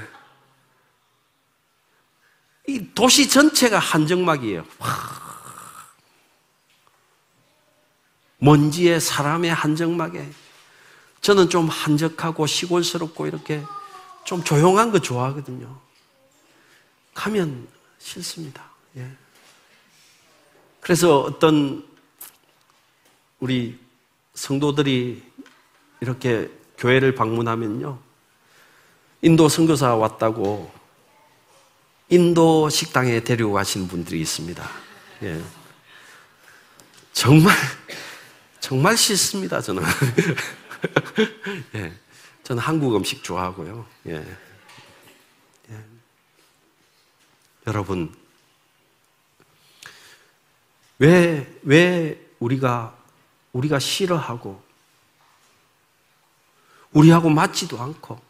이 2.67 2.85
도시 2.93 3.29
전체가 3.29 3.79
한정막이에요. 3.79 4.65
먼지에 8.39 8.99
사람의 8.99 9.55
한정막에 9.55 10.29
저는 11.21 11.49
좀 11.49 11.69
한적하고 11.69 12.49
시골스럽고 12.49 13.29
이렇게 13.29 13.63
좀 14.25 14.43
조용한 14.43 14.91
거 14.91 14.99
좋아하거든요. 14.99 15.79
가면 17.15 17.69
싫습니다. 18.01 18.65
예. 18.97 19.09
그래서 20.81 21.21
어떤 21.21 21.89
우리 23.41 23.79
성도들이 24.35 25.23
이렇게 26.01 26.51
교회를 26.79 27.15
방문하면요. 27.15 27.99
인도 29.23 29.49
선교사 29.49 29.95
왔다고 29.97 30.73
인도 32.09 32.69
식당에 32.69 33.21
데리고 33.21 33.53
가신 33.53 33.87
분들이 33.87 34.21
있습니다. 34.21 34.69
예. 35.23 35.41
정말, 37.13 37.55
정말 38.59 38.97
싫습니다, 38.97 39.61
저는. 39.61 39.83
예. 41.77 41.93
저는 42.43 42.63
한국 42.63 42.97
음식 42.97 43.23
좋아하고요. 43.23 43.87
예. 44.09 44.27
예. 45.71 45.85
여러분, 47.67 48.13
왜, 50.99 51.59
왜 51.63 52.29
우리가, 52.41 53.00
우리가 53.53 53.79
싫어하고, 53.79 54.63
우리하고 56.93 57.31
맞지도 57.31 57.81
않고, 57.81 58.21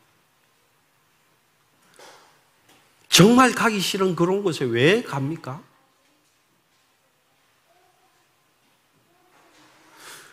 정말 3.09 3.53
가기 3.53 3.81
싫은 3.81 4.17
그런 4.17 4.43
곳에 4.43 4.65
왜 4.65 5.03
갑니까? 5.03 5.63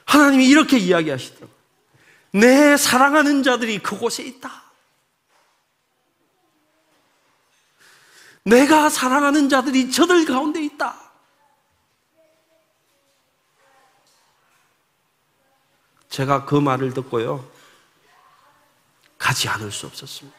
하나님이 0.05 0.47
이렇게 0.47 0.77
이야기하시더라고요. 0.77 1.57
내 2.31 2.77
사랑하는 2.77 3.43
자들이 3.43 3.79
그곳에 3.79 4.23
있다. 4.23 4.63
내가 8.43 8.89
사랑하는 8.89 9.49
자들이 9.49 9.91
저들 9.91 10.25
가운데 10.25 10.63
있다. 10.63 11.06
제가 16.17 16.45
그 16.45 16.55
말을 16.55 16.95
듣고요. 16.95 17.47
가지 19.19 19.47
않을 19.49 19.71
수 19.71 19.85
없었습니다. 19.85 20.35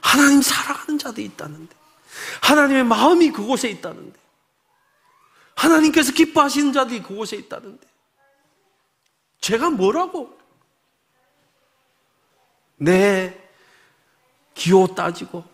하나님 0.00 0.42
사랑하는 0.42 0.98
자들이 0.98 1.26
있다는데. 1.26 1.76
하나님의 2.42 2.82
마음이 2.82 3.30
그곳에 3.30 3.70
있다는데. 3.70 4.18
하나님께서 5.54 6.10
기뻐하시는 6.14 6.72
자들이 6.72 7.00
그곳에 7.00 7.36
있다는데. 7.36 7.86
제가 9.40 9.70
뭐라고? 9.70 10.36
내 12.76 13.40
기호 14.52 14.92
따지고, 14.96 15.44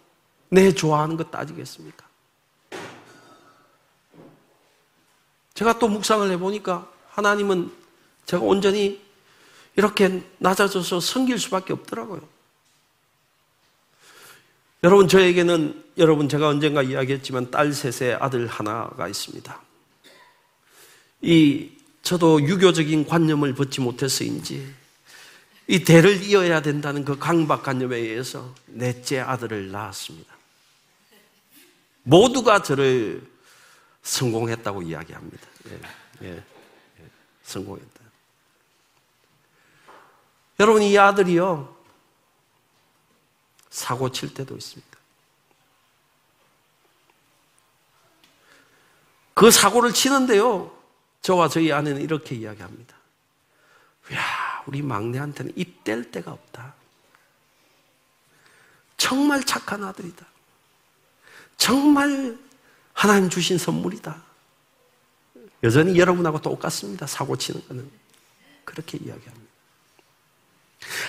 내 0.48 0.72
좋아하는 0.72 1.18
거 1.18 1.24
따지겠습니까? 1.24 2.06
제가 5.52 5.78
또 5.78 5.86
묵상을 5.88 6.30
해보니까 6.30 6.93
하나님은 7.14 7.70
제가 8.26 8.42
온전히 8.42 9.00
이렇게 9.76 10.22
낮아져서 10.38 11.00
섬길 11.00 11.38
수밖에 11.38 11.72
없더라고요. 11.72 12.26
여러분, 14.82 15.08
저에게는 15.08 15.82
여러분 15.96 16.28
제가 16.28 16.48
언젠가 16.48 16.82
이야기했지만 16.82 17.50
딸 17.50 17.72
셋에 17.72 18.14
아들 18.14 18.46
하나가 18.46 19.08
있습니다. 19.08 19.62
이 21.22 21.70
저도 22.02 22.42
유교적인 22.42 23.06
관념을 23.06 23.54
벗지 23.54 23.80
못해서인지 23.80 24.74
이 25.68 25.84
대를 25.84 26.22
이어야 26.22 26.60
된다는 26.60 27.04
그 27.04 27.18
강박관념에 27.18 27.96
의해서 27.96 28.54
넷째 28.66 29.20
아들을 29.20 29.70
낳았습니다. 29.70 30.34
모두가 32.02 32.62
저를 32.62 33.22
성공했다고 34.02 34.82
이야기합니다. 34.82 35.46
예, 35.70 35.80
예, 36.26 36.28
예, 36.28 36.42
성공했다. 37.44 38.00
여러분, 40.60 40.82
이 40.82 40.98
아들이요, 40.98 41.74
사고 43.70 44.10
칠 44.10 44.34
때도 44.34 44.56
있습니다. 44.56 44.98
그 49.34 49.50
사고를 49.50 49.92
치는데요, 49.92 50.76
저와 51.22 51.48
저희 51.48 51.72
아내는 51.72 52.02
이렇게 52.02 52.34
이야기합니다. 52.34 52.96
야, 54.12 54.62
우리 54.66 54.82
막내한테는 54.82 55.52
입댈 55.56 56.10
데가 56.10 56.32
없다. 56.32 56.74
정말 58.96 59.42
착한 59.44 59.82
아들이다. 59.82 60.24
정말 61.56 62.38
하나님 62.92 63.28
주신 63.28 63.58
선물이다. 63.58 64.22
여전히 65.64 65.98
여러분하고 65.98 66.40
똑같습니다. 66.40 67.06
사고 67.06 67.36
치는 67.36 67.66
거는. 67.66 67.90
그렇게 68.64 68.98
이야기합니다. 68.98 69.44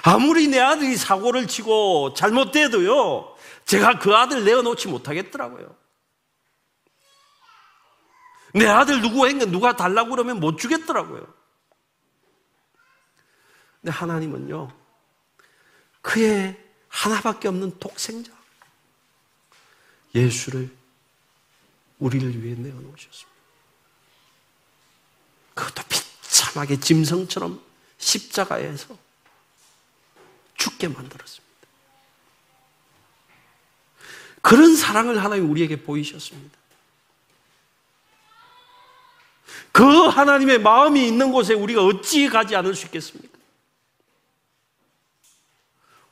아무리 0.03 0.47
내 0.47 0.59
아들이 0.59 0.95
사고를 0.95 1.47
치고 1.47 2.13
잘못돼도요, 2.13 3.35
제가 3.65 3.99
그 3.99 4.15
아들 4.15 4.45
내어놓지 4.45 4.87
못하겠더라고요. 4.87 5.75
내 8.53 8.65
아들 8.65 9.01
누구 9.01 9.27
행거 9.27 9.45
누가 9.45 9.75
달라고 9.75 10.11
그러면 10.11 10.39
못 10.39 10.57
주겠더라고요. 10.57 11.27
근데 13.81 13.91
하나님은요, 13.91 14.71
그의 16.01 16.57
하나밖에 16.87 17.49
없는 17.49 17.77
독생자, 17.79 18.31
예수를 20.13 20.73
우리를 21.99 22.41
위해 22.41 22.55
내어놓으셨습니다. 22.55 23.34
그것도 25.55 25.81
비참하게 25.89 26.79
짐승처럼 26.79 27.59
십자가에서 27.97 28.95
죽게 30.55 30.89
만들었습니다. 30.89 31.45
그런 34.41 34.75
사랑을 34.75 35.23
하나님 35.23 35.49
우리에게 35.49 35.81
보이셨습니다. 35.81 36.55
그 39.71 39.83
하나님의 40.07 40.59
마음이 40.59 41.07
있는 41.07 41.31
곳에 41.31 41.53
우리가 41.53 41.83
어찌 41.83 42.29
가지 42.29 42.55
않을 42.55 42.75
수 42.75 42.85
있겠습니까? 42.85 43.35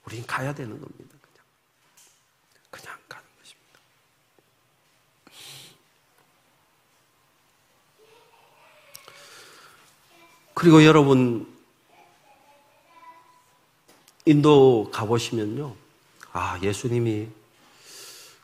우린 0.06 0.26
가야 0.26 0.54
되는 0.54 0.72
겁니다. 0.82 1.16
그냥. 1.22 1.46
그냥 2.72 3.00
가는 3.08 3.26
것입니다. 3.40 3.80
그리고 10.64 10.86
여러분, 10.86 11.46
인도 14.26 14.90
가보시면요. 14.94 15.76
아, 16.32 16.58
예수님이 16.64 17.28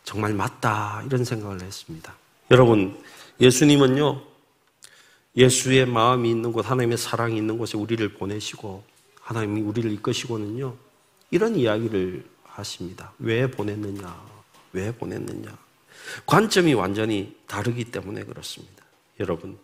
정말 0.03 0.33
맞다. 0.33 1.01
이런 1.05 1.23
생각을 1.23 1.61
했습니다. 1.61 2.13
여러분, 2.51 3.01
예수님은요. 3.39 4.21
예수의 5.37 5.85
마음이 5.85 6.29
있는 6.29 6.51
곳, 6.51 6.69
하나님의 6.69 6.97
사랑이 6.97 7.37
있는 7.37 7.57
곳에 7.57 7.77
우리를 7.77 8.05
보내시고 8.15 8.83
하나님이 9.21 9.61
우리를 9.61 9.89
이끄시고는요. 9.89 10.75
이런 11.31 11.55
이야기를 11.55 12.25
하십니다. 12.43 13.13
왜 13.19 13.49
보냈느냐? 13.49 14.21
왜 14.73 14.91
보냈느냐? 14.93 15.57
관점이 16.25 16.73
완전히 16.73 17.37
다르기 17.47 17.85
때문에 17.85 18.25
그렇습니다. 18.25 18.83
여러분. 19.21 19.57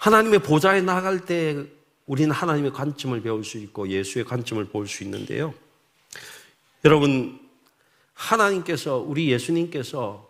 하나님의 0.00 0.38
보좌에 0.40 0.80
나갈 0.80 1.26
때 1.26 1.62
우리는 2.06 2.30
하나님의 2.30 2.72
관점을 2.72 3.20
배울 3.20 3.44
수 3.44 3.58
있고 3.58 3.88
예수의 3.88 4.24
관점을 4.24 4.64
볼 4.66 4.86
수 4.86 5.04
있는데요. 5.04 5.54
여러분, 6.84 7.38
하나님께서, 8.14 8.96
우리 8.96 9.30
예수님께서 9.30 10.28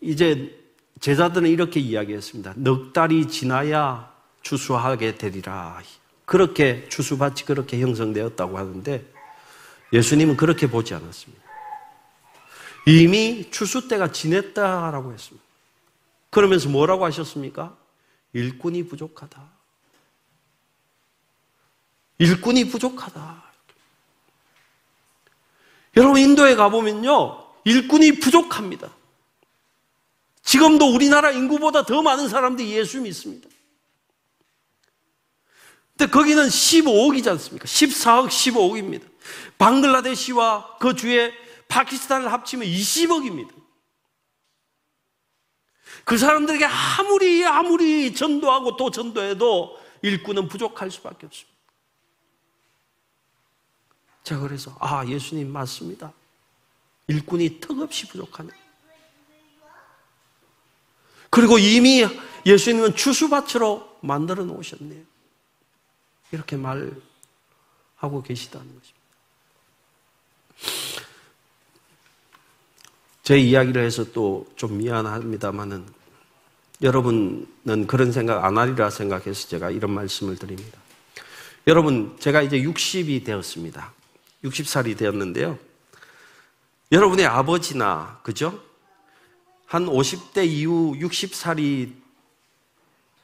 이제 0.00 0.56
제자들은 1.00 1.48
이렇게 1.48 1.80
이야기했습니다. 1.80 2.54
넉 2.56 2.92
달이 2.92 3.28
지나야 3.28 4.12
추수하게 4.42 5.16
되리라. 5.16 5.82
그렇게 6.26 6.86
추수밭이 6.90 7.42
그렇게 7.46 7.80
형성되었다고 7.80 8.58
하는데 8.58 9.04
예수님은 9.92 10.36
그렇게 10.36 10.70
보지 10.70 10.94
않았습니다. 10.94 11.42
이미 12.86 13.50
추수 13.50 13.88
때가 13.88 14.12
지냈다라고 14.12 15.12
했습니다. 15.12 15.44
그러면서 16.28 16.68
뭐라고 16.68 17.06
하셨습니까? 17.06 17.79
일꾼이 18.32 18.86
부족하다. 18.86 19.50
일꾼이 22.18 22.68
부족하다. 22.68 23.44
여러분 25.96 26.20
인도에 26.20 26.54
가보면요. 26.54 27.46
일꾼이 27.64 28.20
부족합니다. 28.20 28.94
지금도 30.42 30.92
우리나라 30.94 31.30
인구보다 31.30 31.84
더 31.84 32.02
많은 32.02 32.28
사람들이 32.28 32.70
예수 32.72 33.00
믿습니다. 33.00 33.48
근데 35.96 36.10
거기는 36.10 36.46
15억이지 36.46 37.28
않습니까? 37.28 37.66
14억, 37.66 38.28
15억입니다. 38.28 39.02
방글라데시와 39.58 40.78
그 40.78 40.94
주에 40.94 41.32
파키스탄을 41.68 42.32
합치면 42.32 42.66
20억입니다. 42.66 43.59
그 46.04 46.18
사람들에게 46.18 46.64
아무리 46.64 47.44
아무리 47.44 48.14
전도하고 48.14 48.76
또 48.76 48.90
전도해도 48.90 49.78
일꾼은 50.02 50.48
부족할 50.48 50.90
수밖에 50.90 51.26
없습니다. 51.26 51.50
제가 54.24 54.40
그래서 54.42 54.76
아 54.80 55.04
예수님 55.06 55.50
맞습니다. 55.50 56.12
일꾼이 57.08 57.60
턱없이 57.60 58.06
부족하네. 58.08 58.50
그리고 61.30 61.58
이미 61.58 62.04
예수님은 62.44 62.96
추수밭으로 62.96 63.98
만들어 64.02 64.44
놓으셨네요. 64.44 65.04
이렇게 66.32 66.56
말하고 66.56 68.22
계시다는 68.24 68.66
것입니다. 68.78 69.00
제 73.30 73.38
이야기를 73.38 73.84
해서 73.84 74.10
또 74.10 74.44
좀 74.56 74.78
미안합니다만은 74.78 75.86
여러분은 76.82 77.86
그런 77.86 78.10
생각 78.10 78.44
안 78.44 78.58
하리라 78.58 78.90
생각해서 78.90 79.46
제가 79.46 79.70
이런 79.70 79.92
말씀을 79.92 80.34
드립니다. 80.34 80.76
여러분, 81.68 82.16
제가 82.18 82.42
이제 82.42 82.60
60이 82.60 83.24
되었습니다. 83.24 83.92
60살이 84.42 84.98
되었는데요. 84.98 85.60
여러분의 86.90 87.26
아버지나, 87.26 88.18
그죠? 88.24 88.60
한 89.66 89.86
50대 89.86 90.44
이후 90.44 90.96
60살이 90.98 91.92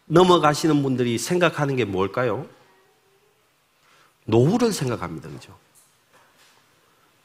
넘어가시는 0.05 0.85
분들이 0.85 1.19
생각하는 1.19 1.75
게 1.75 1.85
뭘까요? 1.85 2.49
노후를 4.27 4.73
생각합니다. 4.73 5.29
그죠? 5.31 5.59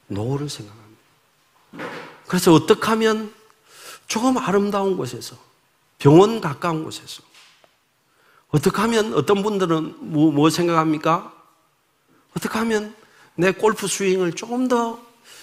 노후를 0.08 0.50
생각합니다. 0.50 2.11
그래서 2.32 2.54
어떻게 2.54 2.88
하면 2.88 3.34
조금 4.08 4.38
아름다운 4.38 4.96
곳에서, 4.96 5.36
병원 6.00 6.40
가까운 6.40 6.86
곳에서, 6.86 7.24
어떻게 8.48 8.78
하면 8.78 9.14
어떤 9.16 9.44
분들은 9.44 9.96
뭐, 10.00 10.32
뭐 10.32 10.50
생각합니까? 10.50 11.34
어떻게 12.34 12.58
하면 12.60 12.96
내 13.36 13.52
골프 13.52 13.86
스윙을 13.86 14.32
조금 14.32 14.70
더 14.70 15.02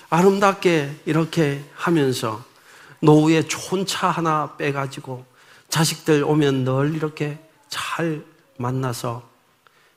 아름답게 0.08 1.02
이렇게 1.04 1.62
하면서 1.74 2.42
노후에 3.00 3.42
좋은 3.42 3.84
차 3.84 4.08
하나 4.08 4.56
빼가지고 4.56 5.26
자식들 5.68 6.24
오면 6.24 6.64
늘 6.64 6.94
이렇게 6.94 7.38
잘 7.68 8.24
만나서 8.56 9.28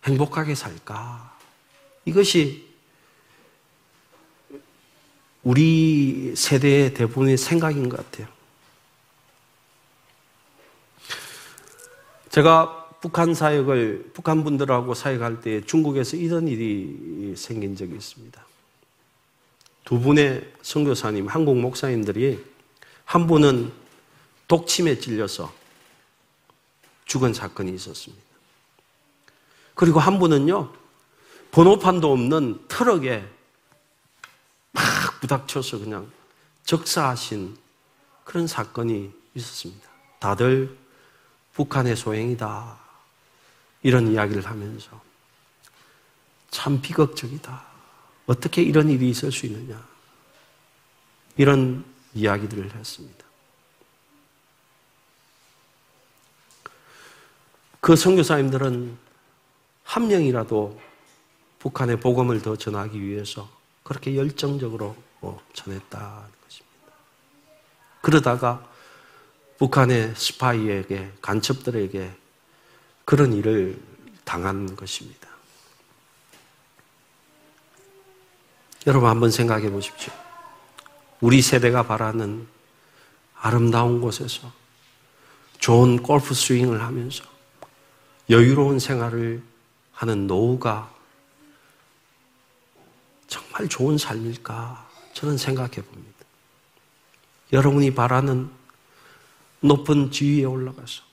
행복하게 0.03 0.55
살까? 0.55 1.37
이것이 2.03 2.70
우리 5.43 6.33
세대의 6.35 6.93
대부분의 6.93 7.37
생각인 7.37 7.89
것 7.89 7.97
같아요. 7.97 8.27
제가 12.29 12.89
북한 13.01 13.33
사역을, 13.33 14.11
북한 14.13 14.43
분들하고 14.43 14.93
사역할 14.93 15.41
때 15.41 15.61
중국에서 15.65 16.15
이런 16.17 16.47
일이 16.47 17.33
생긴 17.35 17.75
적이 17.75 17.95
있습니다. 17.95 18.45
두 19.83 19.99
분의 19.99 20.53
선교사님, 20.61 21.27
한국 21.27 21.59
목사님들이 21.59 22.39
한 23.03 23.27
분은 23.27 23.73
독침에 24.47 24.99
찔려서 24.99 25.51
죽은 27.05 27.33
사건이 27.33 27.73
있었습니다. 27.73 28.23
그리고 29.73 29.99
한 29.99 30.19
분은요, 30.19 30.71
번호판도 31.51 32.11
없는 32.11 32.67
트럭에 32.67 33.25
막 34.71 34.83
부닥쳐서 35.21 35.79
그냥 35.79 36.11
적사하신 36.65 37.57
그런 38.25 38.47
사건이 38.47 39.13
있었습니다. 39.35 39.89
다들 40.19 40.77
북한의 41.53 41.95
소행이다. 41.95 42.79
이런 43.83 44.11
이야기를 44.11 44.45
하면서 44.45 45.01
참 46.49 46.81
비극적이다. 46.81 47.65
어떻게 48.25 48.61
이런 48.61 48.89
일이 48.89 49.09
있을 49.09 49.31
수 49.31 49.45
있느냐. 49.45 49.81
이런 51.37 51.85
이야기들을 52.13 52.75
했습니다. 52.75 53.25
그 57.79 57.95
선교사님들은 57.95 58.97
한 59.83 60.07
명이라도 60.07 60.79
북한의 61.59 61.99
복음을 61.99 62.41
더 62.41 62.55
전하기 62.55 63.01
위해서 63.01 63.49
그렇게 63.83 64.15
열정적으로 64.15 64.95
뭐 65.21 65.41
전했다는 65.53 66.07
것입니다. 66.43 66.93
그러다가 68.01 68.67
북한의 69.57 70.13
스파이에게 70.15 71.13
간첩들에게 71.21 72.11
그런 73.05 73.31
일을 73.33 73.79
당한 74.25 74.75
것입니다. 74.75 75.29
여러분 78.87 79.09
한번 79.09 79.29
생각해 79.29 79.69
보십시오. 79.69 80.11
우리 81.19 81.41
세대가 81.41 81.83
바라는 81.83 82.47
아름다운 83.35 84.01
곳에서 84.01 84.51
좋은 85.59 86.01
골프 86.01 86.33
스윙을 86.33 86.81
하면서 86.81 87.23
여유로운 88.31 88.79
생활을 88.79 89.43
하는 89.91 90.25
노후가 90.25 90.91
정말 93.27 93.67
좋은 93.69 93.99
삶일까? 93.99 94.90
저는 95.13 95.37
생각해 95.37 95.75
봅니다. 95.81 96.11
여러분이 97.51 97.93
바라는 97.93 98.49
높은 99.59 100.11
지위에 100.11 100.45
올라가서 100.45 101.03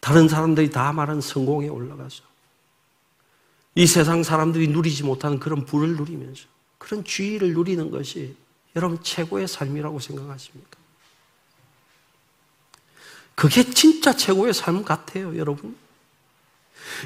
다른 0.00 0.28
사람들이 0.28 0.70
다 0.70 0.92
말하는 0.92 1.20
성공에 1.20 1.68
올라가서 1.68 2.22
이 3.76 3.86
세상 3.86 4.22
사람들이 4.22 4.68
누리지 4.68 5.02
못하는 5.02 5.40
그런 5.40 5.64
부를 5.64 5.96
누리면서 5.96 6.44
그런 6.78 7.02
지위를 7.04 7.54
누리는 7.54 7.90
것이 7.90 8.36
여러분 8.76 9.02
최고의 9.02 9.48
삶이라고 9.48 9.98
생각하십니까? 9.98 10.78
그게 13.34 13.68
진짜 13.70 14.14
최고의 14.14 14.54
삶 14.54 14.84
같아요, 14.84 15.36
여러분. 15.36 15.76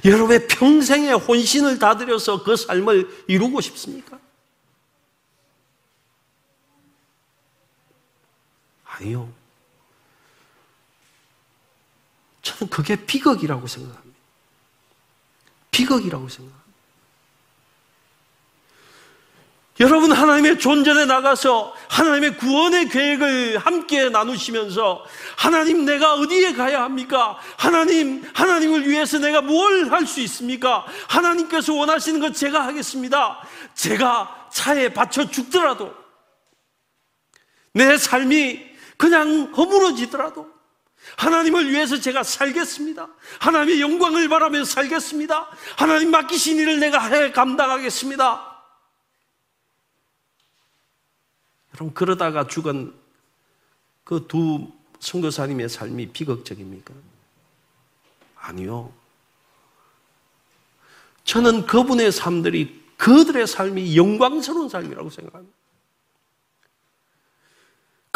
여러분의 0.04 0.46
평생의 0.48 1.14
혼신을 1.14 1.78
다 1.78 1.96
들여서 1.96 2.42
그 2.42 2.56
삶을 2.56 3.24
이루고 3.28 3.60
싶습니까? 3.60 4.18
아니요. 9.00 9.32
저는 12.42 12.70
그게 12.70 12.96
비극이라고 12.96 13.66
생각합니다. 13.66 14.18
비극이라고 15.70 16.28
생각합니다. 16.28 16.58
여러분 19.80 20.10
하나님의 20.10 20.58
존전에 20.58 21.04
나가서 21.04 21.72
하나님의 21.88 22.36
구원의 22.38 22.88
계획을 22.88 23.58
함께 23.58 24.08
나누시면서 24.08 25.04
하나님 25.36 25.84
내가 25.84 26.14
어디에 26.14 26.52
가야 26.54 26.82
합니까? 26.82 27.38
하나님 27.56 28.28
하나님을 28.34 28.88
위해서 28.88 29.18
내가 29.18 29.40
뭘 29.40 29.88
할 29.92 30.04
수 30.04 30.20
있습니까? 30.22 30.84
하나님께서 31.08 31.74
원하시는 31.74 32.18
것 32.18 32.34
제가 32.34 32.66
하겠습니다. 32.66 33.40
제가 33.74 34.48
차에 34.52 34.92
받쳐 34.92 35.30
죽더라도 35.30 35.94
내 37.72 37.96
삶이 37.96 38.67
그냥 38.98 39.54
허물어지더라도 39.56 40.52
하나님을 41.16 41.70
위해서 41.70 41.98
제가 41.98 42.22
살겠습니다. 42.22 43.08
하나님의 43.40 43.80
영광을 43.80 44.28
바라며 44.28 44.64
살겠습니다. 44.64 45.48
하나님 45.78 46.10
맡기신 46.10 46.58
일을 46.58 46.80
내가 46.80 47.06
해 47.08 47.32
감당하겠습니다. 47.32 48.62
여러분 51.74 51.94
그러다가 51.94 52.46
죽은 52.46 52.94
그 54.04 54.26
두 54.28 54.78
선교사님의 55.00 55.68
삶이 55.68 56.08
비극적입니까? 56.08 56.94
아니요. 58.36 58.92
저는 61.24 61.66
그분의 61.66 62.10
삶들이 62.10 62.84
그들의 62.96 63.46
삶이 63.46 63.96
영광스러운 63.96 64.68
삶이라고 64.68 65.10
생각합니다. 65.10 65.57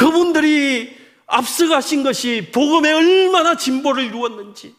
그분들이 0.03 0.99
앞서가신 1.27 2.03
것이 2.03 2.51
복음에 2.53 2.93
얼마나 2.93 3.57
진보를 3.57 4.03
이루었는지 4.05 4.75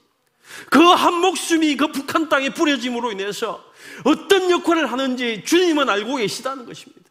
그 0.70 0.80
한 0.94 1.16
목숨이 1.16 1.78
그 1.78 1.92
북한 1.92 2.28
땅에 2.30 2.50
뿌려짐으로 2.50 3.14
인해서 3.14 3.64
어떤 4.04 4.52
역할을 4.52 4.92
하는지 4.92 5.44
주님은 5.46 5.90
알고 5.90 6.18
계시다는 6.18 6.66
것입니다. 6.66 7.10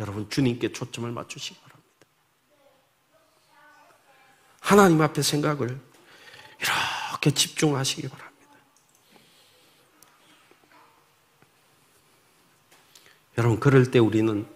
여러분 0.00 0.30
주님께 0.30 0.72
초점을 0.72 1.10
맞추시기 1.10 1.60
바랍니다. 1.60 2.06
하나님 4.60 5.02
앞에 5.02 5.22
생각을 5.22 5.78
이렇게 6.60 7.30
집중하시기 7.32 8.08
바랍니다. 8.08 8.31
여러분, 13.42 13.58
그럴 13.58 13.90
때 13.90 13.98
우리는 13.98 14.46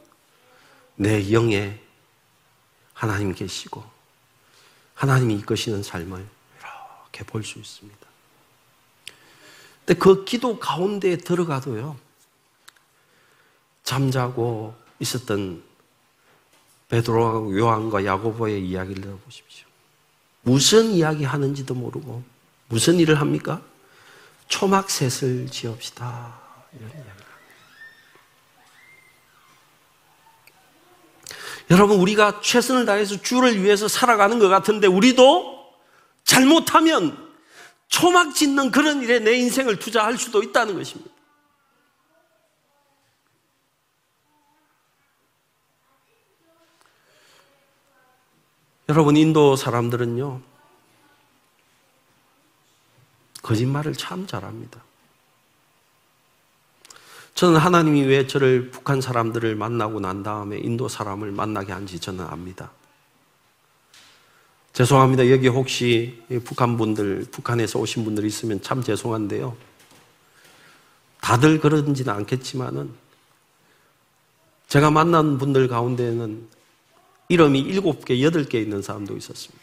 내 0.94 1.32
영에 1.32 1.80
하나님 2.94 3.34
계시고 3.34 3.82
하나님이 4.94 5.34
이끄시는 5.38 5.82
삶을 5.82 6.24
이렇게 6.60 7.24
볼 7.24 7.42
수 7.42 7.58
있습니다. 7.58 8.06
근데 9.84 9.98
그 9.98 10.24
기도 10.24 10.60
가운데 10.60 11.18
들어가도요, 11.18 11.96
잠자고 13.82 14.76
있었던 15.00 15.64
베드로와 16.88 17.56
요한과 17.58 18.04
야고보의 18.04 18.68
이야기를 18.68 19.02
들어보십시오. 19.02 19.66
무슨 20.42 20.92
이야기 20.92 21.24
하는지도 21.24 21.74
모르고 21.74 22.22
무슨 22.68 23.00
일을 23.00 23.20
합니까? 23.20 23.60
초막셋을 24.46 25.50
지읍시다. 25.50 26.38
이런 26.72 26.88
이야기. 26.90 27.25
여러분, 31.70 31.98
우리가 31.98 32.40
최선을 32.40 32.86
다해서 32.86 33.20
주를 33.20 33.62
위해서 33.62 33.88
살아가는 33.88 34.38
것 34.38 34.48
같은데, 34.48 34.86
우리도 34.86 35.74
잘못하면 36.24 37.34
초막 37.88 38.34
짓는 38.34 38.70
그런 38.70 39.02
일에 39.02 39.18
내 39.18 39.34
인생을 39.34 39.78
투자할 39.78 40.16
수도 40.16 40.42
있다는 40.42 40.76
것입니다. 40.76 41.10
여러분, 48.88 49.16
인도 49.16 49.56
사람들은요, 49.56 50.40
거짓말을 53.42 53.94
참 53.94 54.26
잘합니다. 54.26 54.80
저는 57.36 57.60
하나님이 57.60 58.00
왜 58.04 58.26
저를 58.26 58.70
북한 58.70 59.02
사람들을 59.02 59.56
만나고 59.56 60.00
난 60.00 60.22
다음에 60.22 60.56
인도 60.56 60.88
사람을 60.88 61.32
만나게 61.32 61.70
한지 61.70 62.00
저는 62.00 62.24
압니다. 62.24 62.70
죄송합니다. 64.72 65.30
여기 65.30 65.46
혹시 65.48 66.22
북한 66.44 66.78
분들, 66.78 67.26
북한에서 67.30 67.78
오신 67.78 68.04
분들 68.04 68.24
있으면 68.24 68.62
참 68.62 68.82
죄송한데요. 68.82 69.54
다들 71.20 71.60
그런지는 71.60 72.14
않겠지만은 72.14 72.90
제가 74.68 74.90
만난 74.90 75.36
분들 75.36 75.68
가운데는 75.68 76.48
이름이 77.28 77.60
일곱 77.60 78.06
개, 78.06 78.22
여덟 78.22 78.46
개 78.46 78.58
있는 78.60 78.80
사람도 78.80 79.14
있었습니다. 79.14 79.62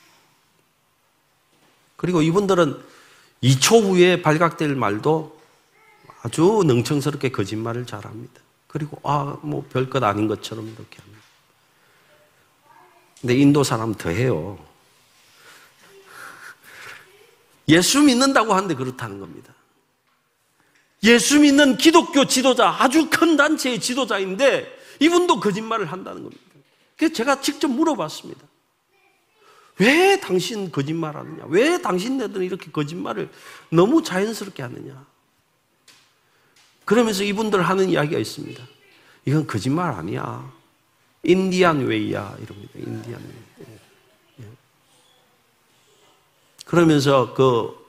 그리고 1.96 2.22
이분들은 2.22 2.80
2초 3.42 3.82
후에 3.82 4.22
발각될 4.22 4.76
말도 4.76 5.42
아주 6.24 6.64
능청스럽게 6.66 7.30
거짓말을 7.32 7.86
잘합니다. 7.86 8.42
그리고 8.68 9.00
아, 9.04 9.38
뭐 9.44 9.64
별 9.70 9.90
것 9.90 10.04
아닌 10.04 10.28
것처럼 10.28 10.66
이렇게 10.68 11.00
합니다. 11.02 11.22
근데 13.22 13.36
인도 13.36 13.64
사람 13.64 13.94
더 13.94 14.10
해요. 14.10 14.58
예수 17.68 18.02
믿는다고 18.02 18.54
하는데 18.54 18.74
그렇다는 18.76 19.20
겁니다. 19.20 19.54
예수 21.04 21.40
믿는 21.40 21.78
기독교 21.78 22.26
지도자, 22.26 22.70
아주 22.80 23.10
큰 23.10 23.36
단체의 23.38 23.80
지도자인데 23.80 24.68
이분도 25.00 25.40
거짓말을 25.40 25.92
한다는 25.92 26.24
겁니다. 26.24 26.42
그래서 26.98 27.14
제가 27.14 27.42
직접 27.42 27.68
물어봤습니다. 27.70 28.42
왜 29.80 30.20
당신 30.20 30.72
거짓말 30.72 31.16
하느냐? 31.18 31.46
왜 31.48 31.82
당신네들은 31.82 32.46
이렇게 32.46 32.72
거짓말을 32.72 33.30
너무 33.70 34.04
자연스럽게 34.04 34.62
하느냐? 34.64 35.06
그러면서 36.86 37.24
이분들 37.24 37.62
하는 37.62 37.90
이야기가 37.90 38.20
있습니다. 38.20 38.64
이건 39.26 39.48
거짓말 39.48 39.92
아니야. 39.92 40.52
Indian 41.24 41.86
way야. 41.86 42.38
이럽니다. 42.42 42.72
Indian 42.76 43.22
way. 43.22 43.68
예. 43.68 44.44
예. 44.44 44.48
그러면서 46.66 47.34
그 47.34 47.82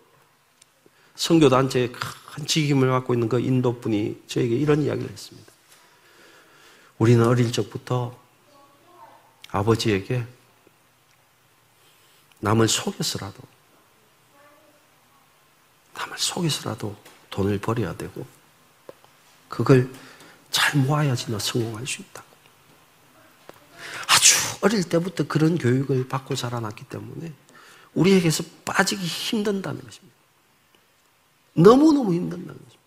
선교단체의 1.17 1.93
큰 1.93 2.47
직임을 2.47 2.91
갖고 2.91 3.15
있는 3.15 3.29
그 3.29 3.41
인도 3.41 3.81
분이 3.81 4.23
저에게 4.27 4.55
이런 4.55 4.83
이야기를 4.83 5.11
했습니다. 5.11 5.53
우리는 6.99 7.27
어릴 7.27 7.51
적부터 7.51 8.17
아버지에게 9.51 10.25
남을 12.41 12.69
속여서라도, 12.69 13.43
남을 15.95 16.19
속여서라도 16.19 16.95
돈을 17.31 17.59
벌여야 17.59 17.97
되고, 17.97 18.27
그걸 19.55 19.89
잘 20.51 20.81
모아야지 20.81 21.31
너 21.31 21.39
성공할 21.39 21.87
수 21.87 22.03
있다고. 22.03 22.27
아주 24.09 24.35
어릴 24.63 24.83
때부터 24.83 25.29
그런 25.29 25.57
교육을 25.57 26.09
받고 26.09 26.35
자라났기 26.35 26.85
때문에 26.87 27.33
우리에게서 27.95 28.43
빠지기 28.65 29.07
힘든다는 29.07 29.81
것입니다. 29.81 30.17
너무너무 31.53 32.13
힘든다는 32.15 32.55
것입니다. 32.55 32.81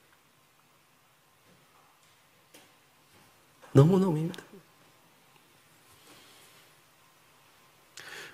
너무너무 3.72 4.18
힘들어요. 4.18 4.47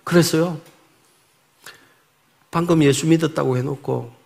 그래서요, 0.03 0.59
방금 2.49 2.81
예수 2.81 3.05
믿었다고 3.05 3.57
해놓고, 3.57 4.23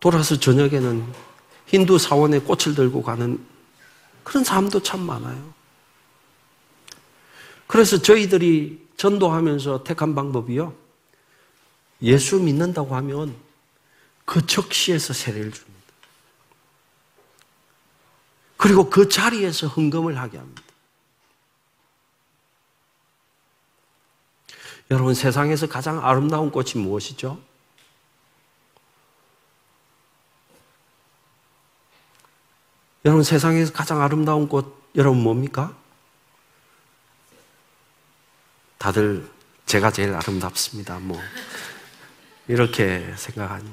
돌아서 0.00 0.36
저녁에는 0.36 1.31
힌두 1.72 1.98
사원에 1.98 2.38
꽃을 2.38 2.74
들고 2.74 3.02
가는 3.02 3.42
그런 4.22 4.44
사람도 4.44 4.82
참 4.82 5.00
많아요. 5.00 5.54
그래서 7.66 7.96
저희들이 7.96 8.88
전도하면서 8.98 9.82
택한 9.82 10.14
방법이요. 10.14 10.74
예수 12.02 12.38
믿는다고 12.38 12.94
하면 12.96 13.34
그 14.26 14.46
적시에서 14.46 15.14
세례를 15.14 15.50
줍니다. 15.50 15.72
그리고 18.58 18.90
그 18.90 19.08
자리에서 19.08 19.66
헌금을 19.66 20.18
하게 20.18 20.36
합니다. 20.36 20.62
여러분 24.90 25.14
세상에서 25.14 25.68
가장 25.68 26.04
아름다운 26.04 26.50
꽃이 26.50 26.72
무엇이죠? 26.74 27.40
여러분 33.04 33.24
세상에서 33.24 33.72
가장 33.72 34.00
아름다운 34.00 34.48
꽃 34.48 34.80
여러분 34.94 35.22
뭡니까? 35.22 35.76
다들 38.78 39.28
제가 39.66 39.90
제일 39.90 40.14
아름답습니다. 40.14 41.00
뭐 41.00 41.18
이렇게 42.46 43.12
생각하니 43.16 43.68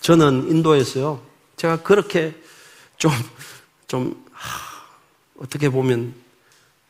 저는 0.00 0.50
인도에서요. 0.50 1.24
제가 1.56 1.82
그렇게 1.82 2.34
좀좀 2.98 4.26
어떻게 5.38 5.70
보면 5.70 6.14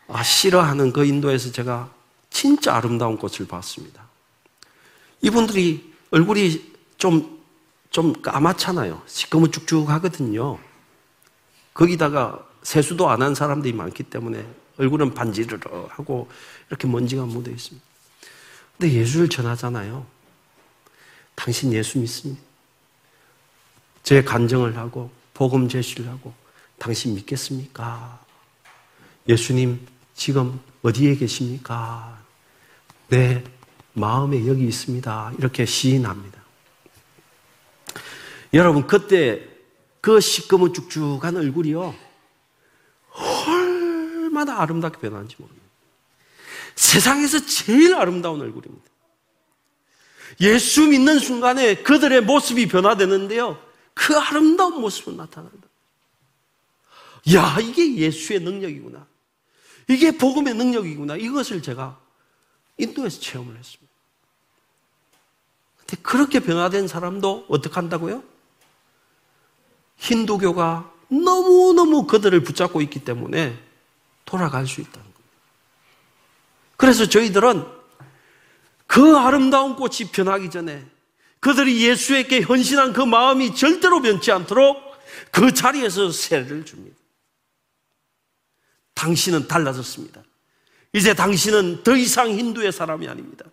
아, 0.09 0.23
싫어하는 0.23 0.93
그 0.93 1.05
인도에서 1.05 1.53
제가 1.53 1.93
진짜 2.31 2.75
아름다운 2.75 3.17
꽃을 3.19 3.47
봤습니다. 3.47 4.03
이분들이 5.21 5.93
얼굴이 6.11 6.73
좀, 6.97 7.43
좀 7.91 8.21
까맣잖아요. 8.21 9.03
시꺼멓쭉쭉 9.07 9.89
하거든요. 9.91 10.59
거기다가 11.79 12.45
세수도 12.63 13.09
안 13.09 13.23
한 13.23 13.37
사람들이 13.37 13.73
많기 13.73 14.03
때문에 14.03 14.45
얼굴은 14.79 15.15
반지르르 15.15 15.87
하고 15.91 16.29
이렇게 16.69 16.89
먼지가 16.89 17.25
묻어 17.25 17.51
있습니다. 17.51 17.87
근데 18.77 18.93
예수를 18.95 19.29
전하잖아요. 19.29 20.05
당신 21.37 21.73
예수 21.73 21.99
믿습니다. 22.01 22.43
제 24.03 24.23
간정을 24.23 24.77
하고 24.77 25.11
복음 25.35 25.69
제시를 25.69 26.09
하고 26.09 26.35
당신 26.79 27.15
믿겠습니까? 27.15 28.25
예수님 29.29 29.87
지금 30.15 30.59
어디에 30.83 31.15
계십니까? 31.15 32.19
내 33.09 33.45
마음에 33.93 34.47
여기 34.49 34.67
있습니다. 34.67 35.33
이렇게 35.39 35.65
시인합니다. 35.65 36.41
여러분 38.55 38.87
그때 38.89 39.58
그 40.01 40.21
시꺼먼 40.21 40.73
쭉쭉한 40.73 41.37
얼굴이요. 41.37 41.95
얼마나 43.47 44.61
아름답게 44.61 44.99
변하는지 45.01 45.37
모릅니다. 45.39 45.67
세상에서 46.77 47.45
제일 47.47 47.95
아름다운 47.95 48.41
얼굴입니다. 48.41 48.89
예수 50.41 50.87
믿는 50.87 51.19
순간에 51.19 51.83
그들의 51.83 52.23
모습이 52.23 52.69
변화되는데요. 52.69 53.61
그 53.95 54.17
아름다운 54.17 54.81
모습은 54.81 55.17
나타난다. 55.17 55.69
야, 57.35 57.59
이게 57.61 57.97
예수의 57.97 58.41
능력이구나. 58.41 59.07
이게 59.89 60.17
복음의 60.17 60.55
능력이구나. 60.55 61.17
이것을 61.17 61.63
제가 61.63 61.99
인도에서 62.77 63.21
체험을 63.21 63.57
했습니다. 63.57 63.93
근데 65.79 66.03
그렇게 66.03 66.41
변화된 66.41 66.87
사람도 66.87 67.47
어떻게 67.49 67.75
한다고요? 67.75 68.23
힌두교가 69.99 70.91
너무너무 71.09 72.07
그들을 72.07 72.43
붙잡고 72.43 72.81
있기 72.83 73.01
때문에 73.01 73.59
돌아갈 74.25 74.67
수 74.67 74.81
있다는 74.81 75.01
겁니다. 75.01 75.21
그래서 76.77 77.07
저희들은 77.07 77.65
그 78.87 79.17
아름다운 79.17 79.77
꽃이 79.77 80.11
변하기 80.13 80.51
전에 80.51 80.85
그들이 81.41 81.87
예수에게 81.87 82.41
헌신한 82.41 82.93
그 82.93 83.01
마음이 83.01 83.55
절대로 83.55 84.03
변치 84.03 84.33
않도록 84.33 84.77
그 85.31 85.53
자리에서 85.53 86.11
세례를 86.11 86.65
줍니다. 86.65 86.97
당신은 88.95 89.47
달라졌습니다. 89.47 90.23
이제 90.93 91.15
당신은 91.15 91.85
더 91.85 91.97
이상 91.97 92.31
힌두의 92.31 92.73
사람이 92.73 93.09
아닙니다. 93.09 93.45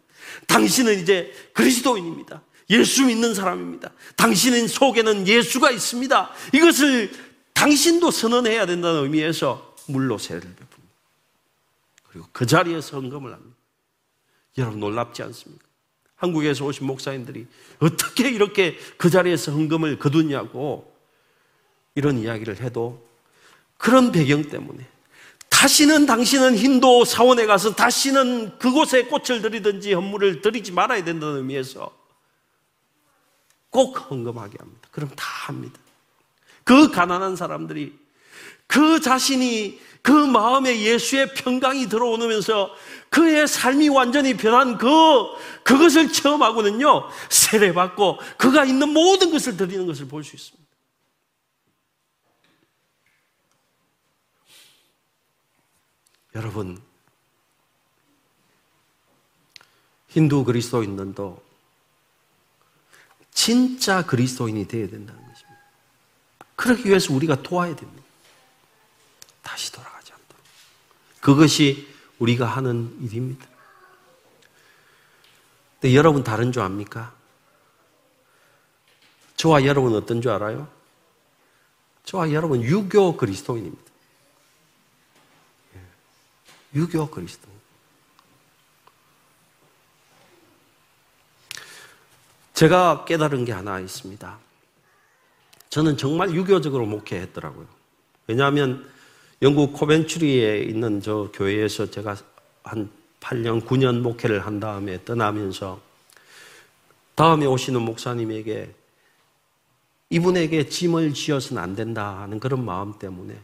당신은 0.48 1.00
이제 1.02 1.32
그리스도인입니다. 1.54 2.42
예수 2.70 3.06
믿는 3.06 3.34
사람입니다. 3.34 3.92
당신은 4.16 4.68
속에는 4.68 5.28
예수가 5.28 5.72
있습니다. 5.72 6.32
이것을 6.54 7.12
당신도 7.54 8.12
선언해야 8.12 8.66
된다는 8.66 9.04
의미에서 9.04 9.76
물로 9.88 10.18
세례를 10.18 10.50
베풉니다. 10.50 10.86
그리고 12.10 12.28
그 12.32 12.46
자리에서 12.46 13.00
헌금을 13.00 13.34
합니다. 13.34 13.56
여러분 14.58 14.80
놀랍지 14.80 15.22
않습니까? 15.24 15.66
한국에서 16.16 16.66
오신 16.66 16.88
목사님들이 16.88 17.46
어떻게 17.80 18.30
이렇게 18.30 18.78
그 18.98 19.10
자리에서 19.10 19.52
헌금을 19.52 20.00
거두냐고 20.00 20.92
이런 21.94 22.18
이야기를 22.18 22.62
해도 22.62 23.06
그런 23.78 24.12
배경 24.12 24.44
때문에 24.44 24.88
다시는 25.50 26.06
당신은 26.06 26.58
힌도 26.58 27.06
사원에 27.06 27.46
가서 27.46 27.76
다시는 27.76 28.58
그곳에 28.60 29.04
꽃을 29.06 29.42
들이든지 29.42 29.94
헌물을 29.94 30.42
들이지 30.42 30.72
말아야 30.72 31.04
된다는 31.04 31.38
의미에서 31.38 32.05
꼭 33.76 34.10
헌금하게 34.10 34.56
합니다. 34.58 34.88
그럼 34.90 35.10
다 35.18 35.26
합니다. 35.48 35.78
그 36.64 36.90
가난한 36.92 37.36
사람들이 37.36 37.94
그 38.68 39.02
자신이 39.02 39.82
그 40.02 40.12
마음에 40.12 40.80
예수의 40.80 41.34
평강이 41.34 41.90
들어오면서 41.90 42.74
그의 43.10 43.50
삶이 43.50 43.90
완전히 43.90 44.38
변한 44.38 44.78
그, 44.78 44.88
그것을 45.66 46.10
처음 46.14 46.42
하고는요, 46.42 47.10
세례받고 47.30 48.20
그가 48.38 48.64
있는 48.64 48.94
모든 48.94 49.32
것을 49.32 49.58
드리는 49.58 49.86
것을 49.86 50.08
볼 50.08 50.24
수 50.24 50.38
있습니다. 50.38 50.66
여러분, 56.36 56.82
힌두 60.08 60.46
그리스도인들도 60.46 61.45
진짜 63.36 64.04
그리스도인이 64.04 64.68
되어야 64.68 64.88
된다는 64.88 65.22
것입니다. 65.22 65.62
그러기 66.56 66.86
위해서 66.90 67.14
우리가 67.14 67.44
도와야 67.44 67.76
됩니다. 67.76 68.04
다시 69.44 69.72
돌아가지 69.72 70.12
않도록. 70.14 70.44
그것이 71.22 71.88
우리가 72.18 72.48
하는 72.48 72.98
일입니다. 73.02 73.46
근데 75.80 75.94
여러분 75.94 76.24
다른 76.24 76.52
줄 76.52 76.64
압니까? 76.64 77.14
저와 79.36 79.66
여러분 79.66 79.94
어떤 79.94 80.22
줄 80.22 80.32
알아요? 80.32 80.68
저와 82.06 82.32
여러분 82.32 82.64
유교 82.64 83.18
그리스도인입니다. 83.18 83.92
유교 86.74 87.10
그리스도. 87.12 87.55
제가 92.56 93.04
깨달은 93.06 93.44
게 93.46 93.52
하나 93.52 93.80
있습니다. 93.80 94.40
저는 95.70 95.98
정말 95.98 96.34
유교적으로 96.34 96.86
목회했더라고요. 96.86 97.68
왜냐하면 98.28 98.90
영국 99.42 99.74
코벤츄리에 99.74 100.60
있는 100.62 101.02
저 101.02 101.30
교회에서 101.34 101.92
제가 101.92 102.16
한 102.64 102.90
8년, 103.20 103.66
9년 103.66 104.00
목회를 104.00 104.46
한 104.46 104.62
다음에 104.62 105.04
떠나면서 105.04 105.82
다음에 107.16 107.46
오시는 107.46 107.82
목사님에게 107.82 108.74
이분에게 110.10 110.70
짐을 110.70 111.14
지어서는 111.14 111.62
안 111.62 111.76
된다 111.76 112.22
하는 112.22 112.40
그런 112.40 112.64
마음 112.64 112.98
때문에 112.98 113.38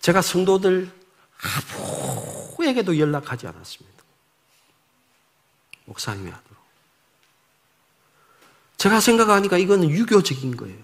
제가 0.00 0.22
성도들 0.22 0.90
아무에게도 2.58 2.98
연락하지 2.98 3.46
않았습니다. 3.46 4.02
목사님이. 5.84 6.32
제가 8.78 9.00
생각하니까 9.00 9.58
이거는 9.58 9.90
유교적인 9.90 10.56
거예요. 10.56 10.78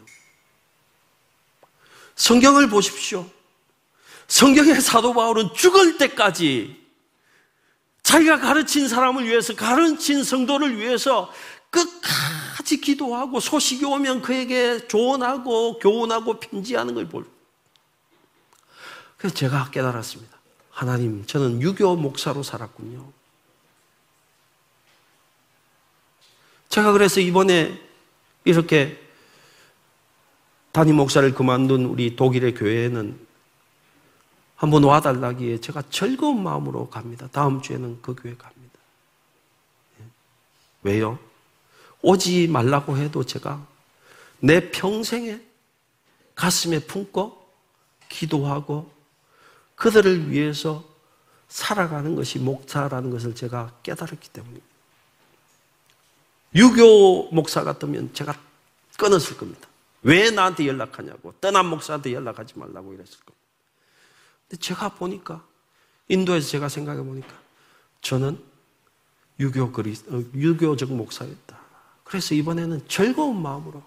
성경을 2.16 2.68
보십시오. 2.68 3.28
성경의 4.26 4.80
사도 4.80 5.14
바울은 5.14 5.54
죽을 5.54 5.96
때까지 5.98 6.82
자기가 8.02 8.38
가르친 8.38 8.88
사람을 8.88 9.24
위해서, 9.24 9.54
가르친 9.54 10.24
성도를 10.24 10.78
위해서 10.78 11.32
끝까지 11.70 12.80
기도하고 12.80 13.40
소식이 13.40 13.84
오면 13.84 14.22
그에게 14.22 14.86
조언하고 14.86 15.78
교훈하고 15.78 16.38
편지하는 16.38 16.94
걸 16.94 17.08
볼. 17.08 17.26
그래서 19.16 19.34
제가 19.34 19.70
깨달았습니다. 19.70 20.36
하나님, 20.70 21.24
저는 21.26 21.62
유교 21.62 21.96
목사로 21.96 22.42
살았군요. 22.42 23.10
제가 26.74 26.90
그래서 26.90 27.20
이번에 27.20 27.80
이렇게 28.44 29.00
담임 30.72 30.96
목사를 30.96 31.32
그만둔 31.32 31.84
우리 31.84 32.16
독일의 32.16 32.54
교회에는 32.54 33.16
한번 34.56 34.82
와달라기에 34.82 35.60
제가 35.60 35.84
즐거운 35.88 36.42
마음으로 36.42 36.90
갑니다. 36.90 37.28
다음 37.30 37.62
주에는 37.62 38.02
그 38.02 38.16
교회 38.16 38.34
갑니다. 38.34 38.78
예. 40.00 40.04
왜요? 40.82 41.20
오지 42.02 42.48
말라고 42.48 42.96
해도 42.98 43.24
제가 43.24 43.64
내 44.40 44.72
평생에 44.72 45.40
가슴에 46.34 46.80
품고 46.80 47.50
기도하고 48.08 48.90
그들을 49.76 50.32
위해서 50.32 50.82
살아가는 51.46 52.16
것이 52.16 52.40
목사라는 52.40 53.10
것을 53.10 53.36
제가 53.36 53.78
깨달았기 53.84 54.30
때문입니다. 54.30 54.73
유교 56.54 57.28
목사 57.30 57.64
같으면 57.64 58.12
제가 58.14 58.38
끊었을 58.96 59.36
겁니다. 59.36 59.68
왜 60.02 60.30
나한테 60.30 60.66
연락하냐고. 60.66 61.32
떠난 61.40 61.66
목사한테 61.66 62.12
연락하지 62.12 62.58
말라고 62.58 62.92
이랬을 62.92 63.18
겁니다. 63.24 63.44
근데 64.48 64.60
제가 64.60 64.90
보니까, 64.90 65.44
인도에서 66.08 66.48
제가 66.48 66.68
생각해 66.68 67.02
보니까, 67.02 67.34
저는 68.02 68.38
유교 69.40 69.72
그리, 69.72 69.94
어, 70.08 70.22
유교적 70.34 70.92
목사였다. 70.92 71.58
그래서 72.04 72.34
이번에는 72.34 72.86
즐거운 72.86 73.40
마음으로, 73.40 73.82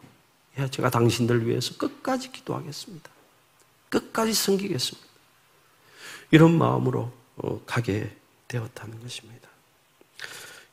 예, 0.57 0.69
제가 0.69 0.89
당신들 0.89 1.47
위해서 1.47 1.77
끝까지 1.77 2.31
기도하겠습니다. 2.31 3.09
끝까지 3.89 4.33
섬기겠습니다. 4.33 5.07
이런 6.31 6.57
마음으로 6.57 7.13
어, 7.37 7.61
가게 7.65 8.15
되었다는 8.47 8.99
것입니다. 9.01 9.47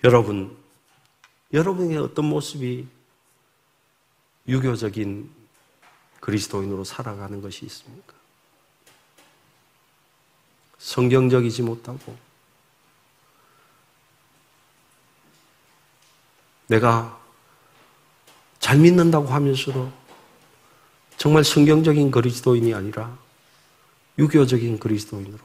여러분, 0.02 0.56
여러분의 1.54 1.98
어떤 1.98 2.24
모습이 2.24 2.84
유교적인 4.48 5.30
그리스도인으로 6.18 6.82
살아가는 6.82 7.40
것이 7.40 7.64
있습니까? 7.66 8.12
성경적이지 10.78 11.62
못하고 11.62 12.16
내가 16.66 17.20
잘 18.58 18.78
믿는다고 18.78 19.28
하면서도 19.28 19.92
정말 21.16 21.44
성경적인 21.44 22.10
그리스도인이 22.10 22.74
아니라 22.74 23.16
유교적인 24.18 24.80
그리스도인으로 24.80 25.38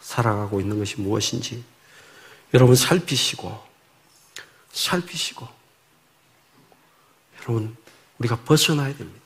살아가고 0.00 0.60
있는 0.60 0.78
것이 0.78 1.00
무엇인지 1.00 1.64
여러분 2.52 2.74
살피시고 2.74 3.65
살피시고 4.76 5.48
여러분 7.36 7.76
우리가 8.18 8.40
벗어나야 8.42 8.94
됩니다. 8.94 9.24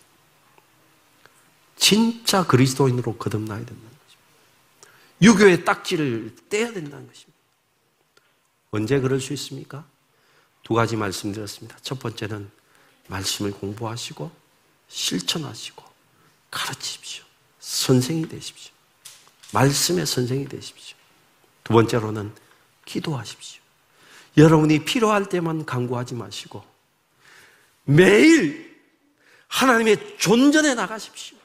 진짜 1.76 2.46
그리스도인으로 2.46 3.16
거듭나야 3.16 3.58
된다는 3.58 3.82
것입니다. 3.82 4.90
유교의 5.22 5.64
딱지를 5.64 6.36
떼야 6.48 6.72
된다는 6.72 7.06
것입니다. 7.08 7.38
언제 8.70 9.00
그럴 9.00 9.20
수 9.20 9.32
있습니까? 9.32 9.84
두 10.62 10.74
가지 10.74 10.96
말씀드렸습니다. 10.96 11.76
첫 11.82 11.98
번째는 11.98 12.50
말씀을 13.08 13.50
공부하시고 13.52 14.30
실천하시고 14.88 15.84
가르치십시오. 16.50 17.24
선생이 17.58 18.28
되십시오. 18.28 18.72
말씀의 19.52 20.06
선생이 20.06 20.48
되십시오. 20.48 20.96
두 21.64 21.72
번째로는 21.72 22.32
기도하십시오. 22.84 23.59
여러분이 24.40 24.84
필요할 24.84 25.26
때만 25.26 25.66
강구하지 25.66 26.14
마시고 26.14 26.64
매일 27.84 28.70
하나님의 29.48 30.16
존전에 30.18 30.74
나가십시오. 30.74 31.36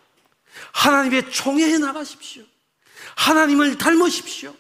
하나님의 0.72 1.32
총회에 1.32 1.78
나가십시오. 1.78 2.44
하나님을 3.16 3.78
닮으십시오. 3.78 4.54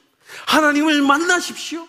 하나님을 0.48 1.02
만나십시오. 1.02 1.88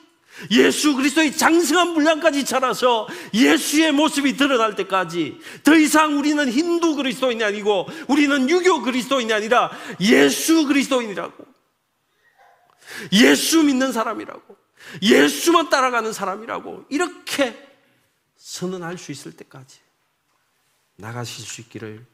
예수 0.51 0.95
그리스도의 0.95 1.35
장성한 1.37 1.95
분량까지 1.95 2.45
자라서 2.45 3.09
예수의 3.33 3.93
모습이 3.93 4.37
드러날 4.37 4.77
때까지 4.77 5.39
더 5.65 5.75
이상 5.75 6.19
우리는 6.19 6.51
힌두 6.51 6.95
그리스도인이 6.95 7.43
아니고 7.43 7.89
우리는 8.07 8.49
유교 8.51 8.83
그리스도인이 8.83 9.33
아니라 9.33 9.71
예수 10.01 10.67
그리스도인이라고. 10.67 11.45
예수 13.13 13.63
믿는 13.63 13.93
사람이라고. 13.93 14.66
예수만 15.03 15.69
따라가는 15.71 16.13
사람이라고. 16.13 16.85
이렇게 16.89 17.67
선언할 18.37 18.99
수 18.99 19.13
있을 19.13 19.37
때까지 19.37 19.79
나가실 20.97 21.45
수 21.45 21.61
있기를 21.63 22.07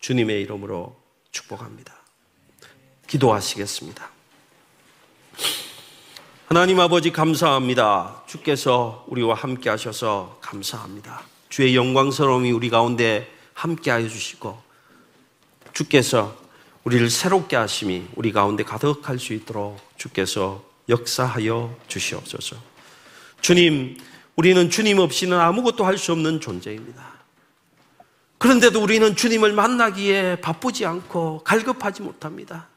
주님의 0.00 0.42
이름으로 0.42 1.00
축복합니다. 1.30 1.94
기도하시겠습니다. 3.06 4.10
하나님 6.48 6.78
아버지 6.80 7.10
감사합니다. 7.10 8.22
주께서 8.26 9.04
우리와 9.08 9.34
함께 9.34 9.68
하셔서 9.68 10.38
감사합니다. 10.40 11.22
주의 11.48 11.74
영광스러움이 11.74 12.52
우리 12.52 12.70
가운데 12.70 13.32
함께 13.52 13.90
하여 13.90 14.08
주시고 14.08 14.62
주께서 15.72 16.36
우리를 16.84 17.10
새롭게 17.10 17.56
하심이 17.56 18.08
우리 18.14 18.32
가운데 18.32 18.62
가득할 18.62 19.18
수 19.18 19.32
있도록 19.32 19.80
주께서 19.96 20.64
역사하여 20.88 21.76
주시옵소서. 21.88 22.56
주님, 23.40 23.98
우리는 24.36 24.70
주님 24.70 24.98
없이는 24.98 25.38
아무것도 25.38 25.84
할 25.84 25.98
수 25.98 26.12
없는 26.12 26.40
존재입니다. 26.40 27.16
그런데도 28.38 28.82
우리는 28.82 29.16
주님을 29.16 29.52
만나기에 29.52 30.40
바쁘지 30.40 30.84
않고 30.84 31.42
갈급하지 31.44 32.02
못합니다. 32.02 32.68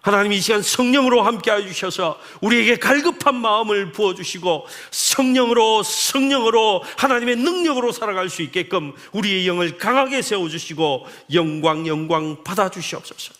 하나님 0.00 0.32
이 0.32 0.40
시간 0.40 0.62
성령으로 0.62 1.22
함께 1.22 1.50
해주셔서 1.50 2.20
우리에게 2.40 2.76
갈급한 2.76 3.34
마음을 3.34 3.90
부어주시고 3.90 4.66
성령으로 4.92 5.82
성령으로 5.82 6.84
하나님의 6.96 7.36
능력으로 7.36 7.90
살아갈 7.90 8.28
수 8.28 8.42
있게끔 8.42 8.94
우리의 9.12 9.48
영을 9.48 9.76
강하게 9.76 10.22
세워주시고 10.22 11.06
영광 11.34 11.86
영광 11.88 12.42
받아주시옵소서. 12.44 13.37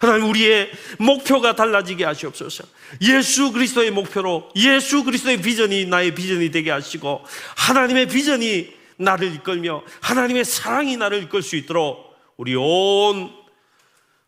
하나님 0.00 0.30
우리의 0.30 0.70
목표가 0.98 1.54
달라지게 1.54 2.04
하시옵소서. 2.04 2.64
예수 3.02 3.52
그리스도의 3.52 3.90
목표로 3.90 4.48
예수 4.56 5.04
그리스도의 5.04 5.42
비전이 5.42 5.86
나의 5.86 6.14
비전이 6.14 6.50
되게 6.50 6.70
하시고 6.70 7.22
하나님의 7.56 8.08
비전이 8.08 8.72
나를 8.96 9.34
이끌며 9.34 9.82
하나님의 10.00 10.44
사랑이 10.44 10.96
나를 10.96 11.22
이끌 11.24 11.42
수 11.42 11.56
있도록 11.56 12.16
우리 12.36 12.54
온 12.56 13.30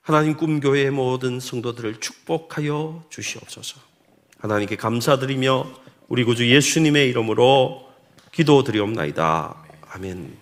하나님 0.03 0.37
꿈교회의 0.37 0.91
모든 0.91 1.41
성도들을 1.41 2.01
축복하여 2.01 3.05
주시옵소서. 3.09 3.81
하나님께 4.41 4.77
감사드리며 4.77 5.67
우리 6.09 6.25
구주 6.25 6.49
예수님의 6.51 7.09
이름으로 7.09 7.89
기도드리옵나이다. 8.33 9.57
아멘. 9.91 10.42